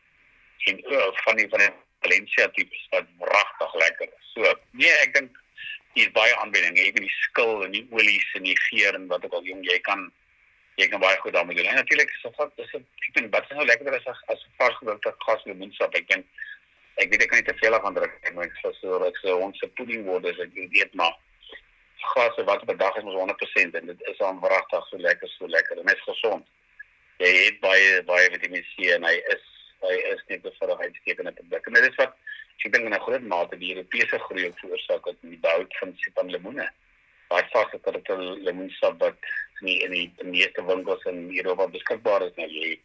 en 0.66 0.82
uh, 0.92 1.10
van 1.24 1.36
die 1.36 1.48
van 1.48 1.58
die 1.58 1.70
Valencia 2.02 2.48
tipes 2.48 2.86
wat 2.90 3.06
regtig 3.18 3.74
lekker 3.84 4.08
is. 4.08 4.32
So, 4.34 4.54
nee, 4.72 4.90
ek 5.04 5.14
dink 5.14 5.38
hier 5.94 6.06
is 6.08 6.16
baie 6.16 6.34
aanbiedinge, 6.40 6.80
jy 6.80 6.90
het 6.90 6.98
die 6.98 7.14
skil 7.20 7.64
en 7.64 7.74
die 7.76 7.86
olies 7.90 8.28
en 8.34 8.46
die 8.48 8.58
geur 8.66 8.98
en 8.98 9.06
wat 9.06 9.24
ook 9.24 9.38
al 9.38 9.46
jy 9.46 9.78
kan 9.86 10.10
jy 10.80 10.88
kan 10.88 11.00
baie 11.00 11.18
goed 11.20 11.34
daarmee 11.36 11.56
doen. 11.56 11.68
En 11.70 11.78
natuurlik 11.78 12.10
is 12.10 12.22
dit 12.22 12.56
dis 12.56 12.74
'n 12.74 12.86
tipe 13.00 13.28
wat 13.28 13.44
is 13.50 13.56
nou 13.56 13.66
lekkerder 13.66 14.00
as 14.00 14.22
as 14.26 14.42
'n 14.46 14.54
vars 14.58 14.76
gedrukte 14.76 15.14
gas 15.18 15.44
lemonsap. 15.44 15.94
Ek 15.94 16.08
dink 16.08 16.26
ek 17.02 17.12
weet 17.12 17.22
ek 17.24 17.30
kan 17.32 17.40
nie 17.42 17.48
te 17.50 17.58
veel 17.58 17.76
van 17.84 17.94
druk 17.94 18.16
nie, 18.22 18.32
maar 18.36 18.48
ek 18.48 18.58
sê 18.60 18.72
so 18.78 19.02
ek 19.06 19.20
sê 19.22 19.34
ons 19.34 19.58
se 19.58 19.68
pudding 19.78 20.04
word 20.06 20.26
as 20.30 20.40
ek 20.44 20.54
weet 20.54 20.94
maar 20.98 21.14
gas 22.14 22.38
wat 22.46 22.64
per 22.66 22.76
dag 22.76 22.96
is 22.98 23.06
ons 23.06 23.18
100% 23.20 23.78
en 23.78 23.86
dit 23.90 24.04
is 24.12 24.20
aan 24.26 24.40
wragtig 24.42 24.86
so 24.88 24.98
lekker 25.06 25.30
so 25.36 25.46
lekker 25.46 25.78
en 25.78 25.92
is 25.94 26.04
gesond. 26.08 26.46
Jy 27.22 27.32
het 27.38 27.58
baie 27.62 28.02
baie 28.08 28.30
vitamine 28.34 28.62
C 28.72 28.90
en 28.96 29.06
hy 29.06 29.14
is 29.34 29.48
hy 29.82 29.96
is 30.12 30.22
net 30.28 30.46
'n 30.46 30.54
verhoudingstekende 30.58 31.32
produk. 31.38 31.66
En 31.66 31.78
dit 31.78 31.88
is 31.90 31.98
wat 32.02 32.14
ek 32.64 32.72
dink 32.72 32.86
in 32.86 32.94
'n 32.94 33.04
groot 33.06 33.26
mate 33.34 33.58
die 33.58 33.74
Europese 33.74 34.18
groei 34.26 34.46
ook 34.46 34.58
veroorsaak 34.58 35.06
het 35.10 35.18
met 35.22 35.32
die 35.34 35.42
bou 35.46 35.66
van 35.80 35.94
sipan 36.04 36.30
lemoene. 36.30 36.68
Baie 37.28 37.46
vaste 37.52 37.78
dit 37.82 38.08
lemoensap 38.48 38.98
wat 39.00 39.18
nie 39.60 39.78
in 39.82 39.90
die 39.90 40.12
meeste 40.22 40.64
winkels 40.64 41.04
in 41.04 41.30
Europa 41.38 41.66
beskikbaar 41.66 42.22
is 42.22 42.36
nou 42.36 42.48
jy 42.48 42.78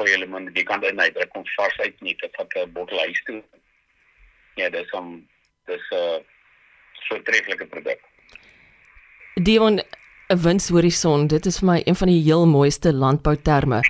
gooi 0.00 0.12
hulle 0.14 0.28
maar 0.32 0.46
die 0.56 0.64
kant 0.64 0.84
in 0.88 1.00
hy 1.00 1.10
druk 1.12 1.34
hom 1.36 1.44
vars 1.56 1.80
uit 1.84 1.96
nie 2.00 2.16
dit 2.20 2.36
vat 2.38 2.56
'n 2.56 2.72
bottel 2.72 2.98
huis 3.04 3.22
toe. 3.26 3.42
Ja 4.56 4.70
dis 4.72 4.92
om 4.96 5.26
dis 5.68 5.84
'n 5.92 5.96
uh, 5.96 6.20
so 7.08 7.20
treffelike 7.28 7.66
produk. 7.66 8.00
Dion 9.36 9.80
'n 9.80 10.40
winshorison 10.46 11.28
dit 11.28 11.46
is 11.46 11.58
vir 11.60 11.66
my 11.66 11.82
een 11.84 11.96
van 11.96 12.08
die 12.08 12.22
heel 12.22 12.46
mooiste 12.46 12.92
landbouterme. 12.92 13.82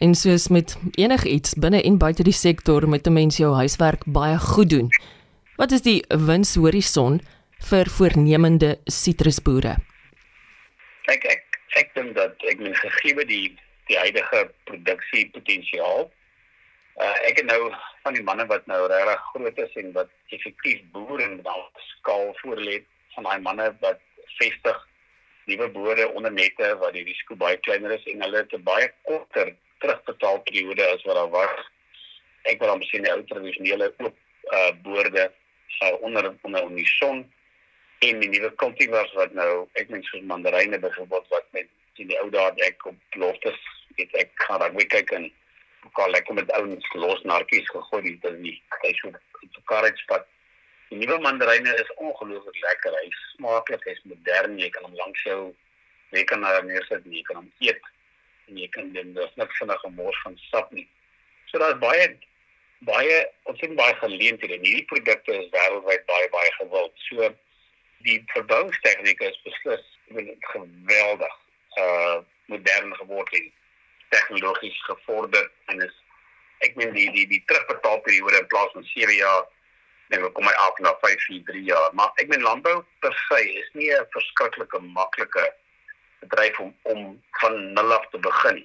En 0.00 0.14
soos 0.14 0.48
met 0.48 0.78
enigiets 0.94 1.54
binne 1.54 1.82
en 1.82 1.98
buite 1.98 2.22
die 2.22 2.38
sektor 2.46 2.88
met 2.88 3.06
'n 3.06 3.12
mens 3.12 3.36
jou 3.36 3.54
huiswerk 3.54 4.02
baie 4.06 4.38
goed 4.38 4.70
doen. 4.70 4.88
Wat 5.56 5.72
is 5.72 5.82
die 5.82 6.04
winshorison 6.08 7.20
vir 7.70 7.86
voornemende 7.86 8.78
sitrusboere? 8.84 9.76
Ek 11.04 11.24
ek 11.24 11.44
ek 11.76 11.94
dink 11.94 12.14
dat 12.14 12.34
ek 12.50 12.58
min 12.58 12.74
gegee 12.74 13.24
die 13.26 13.58
die 13.88 13.98
huidige 13.98 14.50
produksiepotensiaal. 14.68 16.08
Uh 16.98 17.16
ek 17.28 17.40
het 17.40 17.48
nou 17.48 17.60
van 18.04 18.16
die 18.16 18.24
manne 18.26 18.46
wat 18.50 18.66
nou 18.66 18.80
regtig 18.90 19.24
groot 19.32 19.58
is 19.64 19.80
en 19.82 19.92
wat 19.96 20.10
effektief 20.34 20.82
boer 20.94 21.22
en 21.24 21.40
dan 21.46 21.64
skaal 21.92 22.34
voorlê 22.42 22.80
van 23.14 23.28
daai 23.28 23.40
manne 23.46 23.68
wat 23.84 24.02
vestig 24.38 24.84
nuwe 25.48 25.68
boere 25.76 26.08
onder 26.12 26.32
nette 26.32 26.74
waar 26.82 26.92
die 26.92 27.06
risiko 27.06 27.38
baie 27.38 27.56
kleiner 27.64 27.94
is 27.96 28.04
en 28.12 28.22
hulle 28.26 28.42
het 28.42 28.52
'n 28.52 28.62
baie 28.62 28.90
korter 29.08 29.54
terugbetaalperiode 29.80 30.84
as 30.94 31.04
wat 31.08 31.16
daar 31.20 31.30
was. 31.30 31.56
Ek 32.42 32.60
wil 32.60 32.74
amper 32.74 32.88
sien 32.88 33.02
die 33.02 33.12
ou 33.12 33.24
tradisionele 33.24 33.92
oop 33.98 34.16
uh 34.52 34.72
boorde 34.82 35.30
sou 35.78 35.92
onder 36.00 36.34
onder 36.42 36.62
in 36.62 36.76
die 36.76 36.92
son 36.98 37.24
en 37.98 38.20
die 38.20 38.28
nuwe 38.28 38.50
kultivars 38.62 39.12
wat 39.12 39.32
nou 39.32 39.68
ek 39.72 39.88
meen 39.88 40.02
soos 40.02 40.22
mandaryne 40.22 40.78
byvoorbeeld 40.78 41.28
wat 41.28 41.46
met 41.50 41.68
die 41.94 42.20
ou 42.22 42.30
dae 42.30 42.52
ek 42.66 42.86
op 42.86 43.18
loftes 43.22 43.58
weet 43.98 44.16
ek 44.22 44.32
gaan 44.46 44.64
dan 44.64 44.76
weer 44.78 44.90
kyk 44.94 45.12
en 45.18 45.28
kan 45.96 46.10
lekker 46.10 46.34
met 46.34 46.50
ouens 46.58 46.88
los 46.94 47.22
narkies 47.22 47.70
gegooi 47.74 48.02
dit 48.08 48.26
is 48.30 48.40
nie 48.42 48.56
hy 48.82 48.92
so 49.00 49.12
so 49.54 49.64
karretjie 49.70 50.08
pad 50.10 50.26
die 50.90 50.98
nuwe 51.00 51.18
mandaryne 51.20 51.72
is 51.76 51.90
ongelooflik 52.00 52.60
lekker. 52.64 52.94
Hy 52.96 53.08
smaaklik 53.34 53.82
hy's 53.84 54.00
modern 54.08 54.56
jy 54.60 54.70
kan 54.72 54.86
hom 54.86 54.94
langs 54.96 55.24
jou 55.26 55.40
jy 56.16 56.22
kan 56.30 56.44
hom 56.46 56.70
neersit 56.70 57.04
jy 57.04 57.24
kan 57.26 57.42
hom 57.42 57.50
eet. 57.64 57.90
En 58.48 58.56
jy 58.56 58.68
kan 58.72 58.88
dan 58.94 59.12
dis 59.18 59.34
net 59.36 59.52
vinnige 59.58 59.90
mors 59.98 60.22
van 60.24 60.38
sap 60.46 60.72
nie. 60.72 60.86
So 61.50 61.60
daar's 61.60 61.80
baie 61.82 62.06
baie 62.88 63.18
ons 63.50 63.60
sien 63.60 63.76
baie 63.76 63.94
geleenthede. 64.00 64.60
Hierdie 64.64 64.86
produkte 64.88 65.36
is 65.42 65.52
wêreldwyd 65.52 66.08
baie 66.08 66.32
baie 66.32 66.56
gewild. 66.56 66.96
So 67.10 67.28
Die 68.06 68.20
verbouingstegniek 68.30 69.20
is 69.26 69.38
beslis 69.42 69.86
geweldig 70.52 71.38
uh 71.82 72.18
modern 72.48 72.94
geword 72.96 73.32
en 73.36 73.48
tegnologies 74.14 74.80
gevorder 74.86 75.50
en 75.72 75.82
is 75.86 75.94
ek 76.66 76.76
meen 76.76 76.92
die 76.96 77.10
die 77.14 77.26
die 77.30 77.42
terugbetaalperiode 77.50 78.40
in 78.40 78.50
plaas 78.52 78.72
van 78.72 78.86
7 78.94 79.16
jaar 79.16 79.46
dink 80.12 80.24
ek 80.24 80.34
kom 80.36 80.46
my 80.48 80.54
af 80.64 80.80
na 80.84 80.94
5 81.04 81.26
4 81.26 81.44
3 81.50 81.64
jaar 81.68 81.94
maar 82.00 82.12
ek 82.22 82.30
meen 82.32 82.46
landbou 82.46 82.76
per 83.04 83.14
se 83.26 83.40
is 83.62 83.68
nie 83.80 83.90
'n 83.94 84.08
verskriklike 84.16 84.80
maklike 84.98 85.44
bedryf 86.20 86.60
om 86.64 86.74
om 86.94 87.04
van 87.40 87.58
nul 87.74 87.92
af 87.98 88.08
te 88.12 88.18
begin 88.28 88.64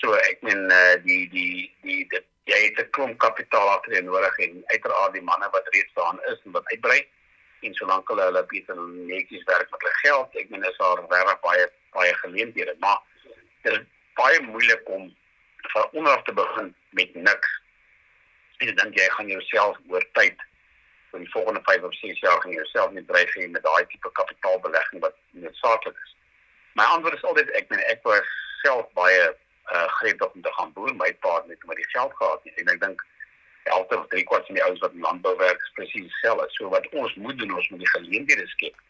so 0.00 0.14
ek 0.14 0.42
meen 0.42 0.70
uh, 0.70 0.94
die 1.06 1.24
die 1.36 1.72
die 1.86 2.04
dit 2.14 2.28
jy 2.50 2.60
het 2.66 2.78
'n 2.84 2.90
klomp 2.90 3.18
kapitaal 3.18 3.68
agter 3.76 4.02
nodig 4.02 4.38
en 4.46 4.62
uiteraard 4.74 5.12
die 5.12 5.26
manne 5.30 5.48
wat 5.56 5.68
reeds 5.74 5.94
daar 5.94 6.18
is 6.32 6.40
en 6.44 6.52
wat 6.58 6.70
uitbrei 6.74 7.00
en 7.62 7.74
solank 7.74 8.08
hulle 8.08 8.24
hulle 8.28 8.44
beter 8.52 8.76
netjies 8.76 9.44
werk 9.50 9.70
met 9.70 9.82
hulle 9.82 9.98
geld 10.02 10.38
ek 10.42 10.50
meen 10.50 10.68
is 10.70 10.78
daar 10.78 11.02
regtig 11.10 11.40
baie 11.48 11.66
baie 11.98 12.14
geleenthede 12.24 12.76
maar 12.78 13.00
dit 13.62 13.72
is 13.72 13.86
baie 14.14 14.40
moeilik 14.42 14.88
om 14.88 15.10
van 15.74 15.88
onderaf 15.92 16.22
te 16.22 16.32
begin 16.32 16.74
met 16.90 17.14
niks. 17.14 17.60
En 18.56 18.74
dink 18.74 18.98
jy 18.98 19.08
gaan 19.10 19.26
jouself 19.26 19.78
oor 19.88 20.04
tyd 20.12 20.40
vir 21.12 21.20
die 21.20 21.30
volgende 21.30 21.60
5 21.68 21.82
of 21.82 21.94
6 21.94 22.20
jaar 22.20 22.40
gaan 22.40 22.56
jouself 22.56 22.90
net 22.90 23.06
dryf 23.08 23.34
hê 23.36 23.48
met 23.48 23.62
daai 23.62 23.86
tipe 23.86 24.12
kapitaalbelegging 24.12 25.00
wat 25.00 25.16
noodsaaklik 25.30 25.96
is. 26.04 26.14
My 26.72 26.84
antwoord 26.84 27.14
is 27.18 27.24
altyd 27.30 27.50
ek 27.58 27.68
meen 27.70 27.84
ek 27.92 28.04
was 28.08 28.28
self 28.62 28.88
baie 28.98 29.24
uh 29.72 29.88
gretig 29.98 30.32
om 30.32 30.42
te 30.42 30.52
gaan 30.52 30.72
boer 30.76 30.94
my 30.96 31.10
pa 31.24 31.34
het 31.38 31.50
net 31.50 31.66
met 31.70 31.76
die 31.76 31.90
geld 31.94 32.14
gehad 32.20 32.44
nie. 32.44 32.54
en 32.62 32.72
ek 32.74 32.80
dink 32.80 33.04
elke 33.64 33.98
of 33.98 34.06
drie 34.14 34.24
kwart 34.26 34.46
van 34.46 34.58
die 34.58 34.64
ouens 34.64 34.80
wat 34.80 34.96
in 34.96 35.04
landbou 35.06 35.36
werk 35.36 35.60
is 35.62 35.74
presies 35.76 36.08
dieselfde. 36.08 36.48
So 36.56 36.68
wat 36.68 36.88
ons 36.88 37.14
moet 37.14 37.38
doen 37.38 37.54
ons 37.54 37.68
moet 37.68 37.84
die 37.84 37.92
geleenthede 37.94 38.46
skep 38.54 38.80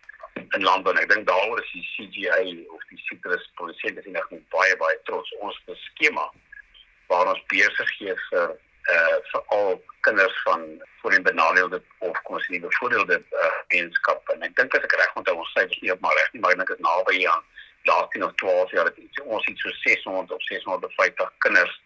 in 0.56 0.62
landbou. 0.66 0.94
Ek 0.98 1.08
dink 1.10 1.26
daaroor 1.28 1.60
is 1.62 1.72
die 1.72 1.86
CGI 1.94 2.66
of 2.74 2.82
die 2.90 3.00
Citrus 3.06 3.44
produsente 3.60 4.04
ek 4.04 4.34
baie 4.54 4.76
baie 4.76 4.98
trots. 5.08 5.32
Ons 5.40 5.58
skema 5.86 6.28
waar 7.12 7.32
ons 7.32 7.42
besig 7.52 7.96
gee 7.98 8.14
vir 8.28 8.54
uh 8.90 9.18
vir 9.30 9.42
al 9.56 9.82
kinders 10.00 10.42
van 10.42 10.62
voorheen 11.00 11.22
benadeelde 11.22 11.82
of 11.98 12.22
kom 12.22 12.34
ons 12.38 12.46
sê 12.46 12.58
bevoordeelde 12.60 13.18
uh 13.42 13.50
gemeenskap 13.68 14.32
en 14.34 14.42
ek 14.42 14.56
dink 14.58 14.74
as 14.74 14.86
ek 14.88 14.96
reg 14.98 15.18
onthou 15.20 15.36
ons 15.42 15.52
syfers 15.54 15.82
nie 15.82 15.92
op 15.94 16.00
maar 16.02 16.16
reg 16.18 16.32
nie 16.32 16.42
maar 16.42 16.56
ek 16.56 16.62
dink 16.62 16.72
dit 16.74 16.82
naby 16.86 17.20
aan 17.34 17.44
laaste 17.90 18.18
nog 18.18 18.34
12 18.42 18.74
jaar 18.76 18.90
het 18.90 18.98
iets 19.04 19.22
ons 19.36 19.46
iets 19.52 19.62
so 19.62 19.76
600 19.84 20.34
of 20.38 20.42
650 20.48 21.30
kinders 21.46 21.78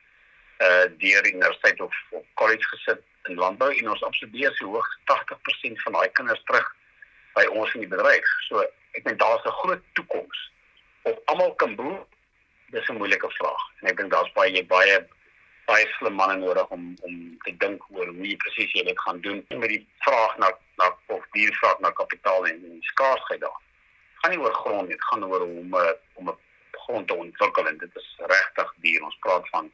uh 0.68 0.86
deur 1.04 1.28
universiteit 1.32 1.80
of, 1.80 2.00
of 2.10 2.24
college 2.40 2.70
gesit 2.72 3.04
in 3.28 3.36
landbou 3.44 3.70
en 3.74 3.92
ons 3.92 4.08
absorbeer 4.08 4.56
so 4.56 4.72
hoog 4.72 4.90
80% 5.12 5.84
van 5.84 6.00
daai 6.00 6.08
kinders 6.20 6.42
terug 6.48 6.72
by 7.36 7.44
ons 7.52 7.72
in 7.74 7.84
die 7.84 7.92
bedryf. 7.92 8.28
So 8.48 8.64
ek 8.96 9.04
dink 9.04 9.18
daar's 9.20 9.44
'n 9.44 9.58
groot 9.60 9.82
toekoms. 9.94 10.38
Of 11.02 11.18
almal 11.26 11.54
kan 11.54 11.76
boer, 11.76 12.06
dis 12.70 12.88
'n 12.88 12.98
moeilike 12.98 13.30
vraag. 13.38 13.64
En 13.80 13.88
ek 13.90 13.96
dink 13.96 14.10
daar's 14.10 14.32
baie 14.32 14.64
baie 14.64 15.06
baie 15.66 15.86
slim 15.98 16.14
manne 16.14 16.36
nodig 16.38 16.68
om 16.70 16.94
om 17.02 17.14
te 17.44 17.52
dink 17.62 17.82
oor 17.90 18.06
hoe 18.06 18.36
presies 18.36 18.72
jy 18.72 18.84
dit 18.86 19.00
gaan 19.04 19.20
doen 19.20 19.44
met 19.48 19.68
die 19.68 19.86
vraag 20.06 20.36
na 20.38 20.50
na 20.78 20.90
of 21.06 21.24
die 21.32 21.48
vraag 21.60 21.78
na 21.80 21.90
kapitaal 21.90 22.46
en 22.46 22.60
die 22.60 22.82
skaarsheid 22.92 23.40
daar. 23.40 23.60
Gaan 24.20 24.30
nie 24.30 24.42
oor 24.44 24.54
grond 24.54 24.88
nie, 24.88 24.96
dit 24.96 25.04
gaan 25.04 25.24
oor 25.24 25.40
om 25.40 25.74
eh, 25.74 25.96
om 26.14 26.28
'n 26.28 26.38
grond 26.70 27.08
te 27.08 27.14
ontwikkel 27.14 27.66
en 27.66 27.78
dit 27.78 27.96
is 27.96 28.14
regtig 28.18 28.74
duur. 28.76 29.02
Ons 29.02 29.18
praat 29.20 29.48
van 29.48 29.72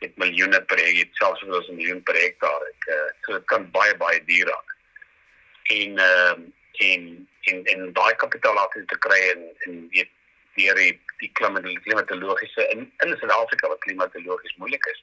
dit 0.00 0.16
miljoene 0.16 0.60
hektaar, 0.68 1.08
selfs 1.12 1.42
as 1.42 1.68
'n 1.68 1.76
miljoen 1.76 2.02
per 2.02 2.14
hektaar. 2.14 2.62
Ek 2.72 2.88
uh, 2.88 3.08
so 3.20 3.32
dit 3.32 3.44
kan 3.44 3.70
baie 3.70 3.96
baie 3.96 4.24
duur 4.24 4.46
raak. 4.46 4.76
En 5.62 5.98
ehm 5.98 6.40
en 6.78 7.28
en 7.50 7.64
en 7.72 7.92
daai 7.92 8.14
kapitaal 8.22 8.58
af 8.58 8.72
te 8.74 8.98
kry 8.98 9.20
en 9.32 9.44
en 9.66 9.88
weet 9.94 10.12
deur 10.56 10.74
die 10.74 10.94
die 11.20 11.32
klimatologiese 11.32 12.68
in 12.72 12.90
in 13.04 13.16
Suid-Afrika 13.18 13.68
wat 13.68 13.84
klimatologies 13.84 14.56
moeilik 14.56 14.86
is 14.92 15.02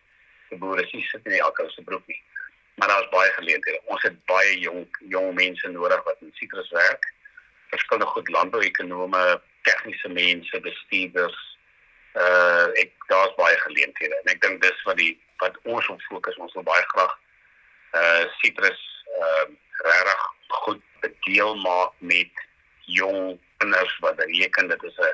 die 0.54 0.60
boere 0.62 0.86
sies 0.90 1.10
sit 1.12 1.26
nie 1.30 1.42
elke 1.42 1.66
se 1.74 1.84
broek 1.88 2.06
nie. 2.12 2.22
Maar 2.76 2.88
daar's 2.88 3.10
baie 3.10 3.32
geleenthede. 3.38 3.82
Ons 3.94 4.06
het 4.08 4.18
baie 4.30 4.54
jong 4.60 4.86
jong 5.14 5.34
mense 5.38 5.74
nodig 5.74 6.06
wat 6.08 6.22
in 6.26 6.32
sitrus 6.38 6.70
werk. 6.74 7.10
Verskillende 7.74 8.10
goed 8.14 8.30
landbouekonome, 8.30 9.24
tegniese 9.68 10.10
mense, 10.14 10.62
bestuurders. 10.68 11.42
Uh 12.14 12.70
ek 12.82 12.94
daar's 13.10 13.36
baie 13.38 13.58
geleenthede 13.66 14.18
en 14.22 14.34
ek 14.34 14.42
dink 14.46 14.62
dis 14.66 14.88
wat 14.90 14.98
die 15.02 15.14
wat 15.42 15.58
ons 15.64 15.90
op 15.94 16.02
fokus. 16.10 16.40
Ons 16.46 16.58
wil 16.58 16.66
baie 16.70 16.86
graag 16.96 17.14
uh 18.00 18.26
sitrus 18.42 18.82
uh 19.20 19.46
regtig 19.84 20.28
goed 20.64 20.84
bedeel 21.04 21.56
maak 21.62 21.94
met 22.00 22.44
jong 22.88 23.38
kinders 23.58 23.94
wat 24.04 24.24
reken 24.26 24.68
dit 24.72 24.84
is 24.84 24.98
'n 24.98 25.13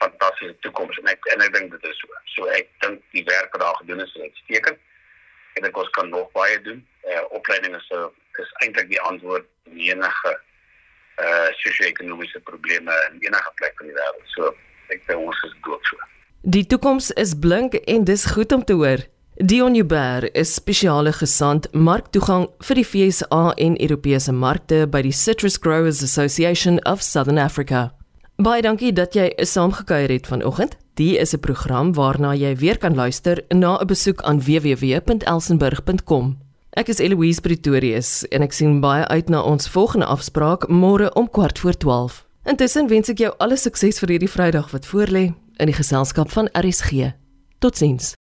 fantastiese 0.00 0.56
toekoms 0.60 0.98
en 0.98 1.08
ek 1.12 1.30
en 1.32 1.44
ek 1.44 1.54
dink 1.54 1.70
dit 1.70 1.84
is 1.90 1.98
so. 2.00 2.08
So 2.34 2.48
ek 2.58 2.68
dink 2.84 3.02
die 3.16 3.24
werk 3.24 3.52
wat 3.52 3.62
daar 3.64 3.78
gedoen 3.80 4.00
is 4.04 4.14
is 4.14 4.28
uitstekend. 4.28 4.78
En 5.56 5.64
ek 5.64 5.76
ons 5.76 5.90
kan 5.96 6.08
nog 6.08 6.28
baie 6.36 6.60
doen. 6.62 6.82
Eh 7.04 7.16
uh, 7.16 7.24
opleiding 7.38 7.76
is 7.76 7.86
so 7.88 8.12
is 8.42 8.52
eintlik 8.64 8.88
die 8.92 9.00
antwoord 9.00 9.46
op 9.66 9.72
enige 9.72 10.32
eh 11.16 11.26
uh, 11.26 11.48
sosio-ekonomiese 11.62 12.40
probleme 12.40 12.92
in 13.10 13.20
enige 13.20 13.52
plek 13.54 13.80
in 13.80 13.92
die 13.92 13.96
wêreld. 13.96 14.28
So 14.36 14.54
ek 14.88 15.06
dink 15.06 15.20
ons 15.20 15.42
is 15.48 15.56
dood 15.62 15.84
so. 15.90 15.96
Die 16.40 16.66
toekoms 16.66 17.10
is 17.10 17.34
blink 17.34 17.74
en 17.74 18.04
dis 18.04 18.26
goed 18.36 18.52
om 18.52 18.64
te 18.64 18.72
hoor. 18.72 19.00
Dion 19.38 19.74
Uber 19.74 20.34
is 20.34 20.54
spesiale 20.54 21.10
gesant 21.12 21.66
marktoegang 21.76 22.46
vir 22.64 22.78
die 22.78 22.84
FSA 22.88 23.50
en 23.60 23.74
Europese 23.84 24.32
markte 24.32 24.86
by 24.88 25.02
die 25.04 25.12
Citrus 25.12 25.58
Growers 25.60 26.00
Association 26.00 26.78
of 26.88 27.02
Southern 27.04 27.36
Africa. 27.36 27.90
Baie 28.40 28.64
dankie 28.64 28.94
dat 28.96 29.12
jy 29.12 29.28
saamgekuier 29.36 30.08
het 30.14 30.32
vanoggend. 30.32 30.78
Die 30.96 31.18
is 31.20 31.34
'n 31.34 31.40
program 31.40 31.92
waarna 31.92 32.32
jy 32.32 32.56
weer 32.56 32.78
kan 32.78 32.94
luister 32.94 33.44
na 33.48 33.76
'n 33.76 33.86
besoek 33.86 34.22
aan 34.22 34.40
www.elsenburg.com. 34.40 36.38
Ek 36.70 36.88
is 36.88 36.98
Eloise 36.98 37.40
Pretorius 37.40 38.24
en 38.28 38.42
ek 38.42 38.52
sien 38.52 38.80
baie 38.80 39.04
uit 39.04 39.28
na 39.28 39.42
ons 39.42 39.68
volgende 39.68 40.06
afspraak 40.06 40.68
môre 40.68 41.12
om 41.12 41.30
kwart 41.30 41.58
voor 41.58 41.76
12. 41.76 42.24
Intussen 42.44 42.88
wens 42.88 43.08
ek 43.08 43.18
jou 43.18 43.34
alle 43.38 43.56
sukses 43.56 43.98
vir 43.98 44.08
hierdie 44.08 44.30
Vrydag 44.30 44.70
wat 44.70 44.86
voorlê 44.86 45.34
in 45.56 45.66
die 45.66 45.76
geselskap 45.76 46.30
van 46.30 46.48
RSG. 46.52 47.12
Totsiens. 47.58 48.16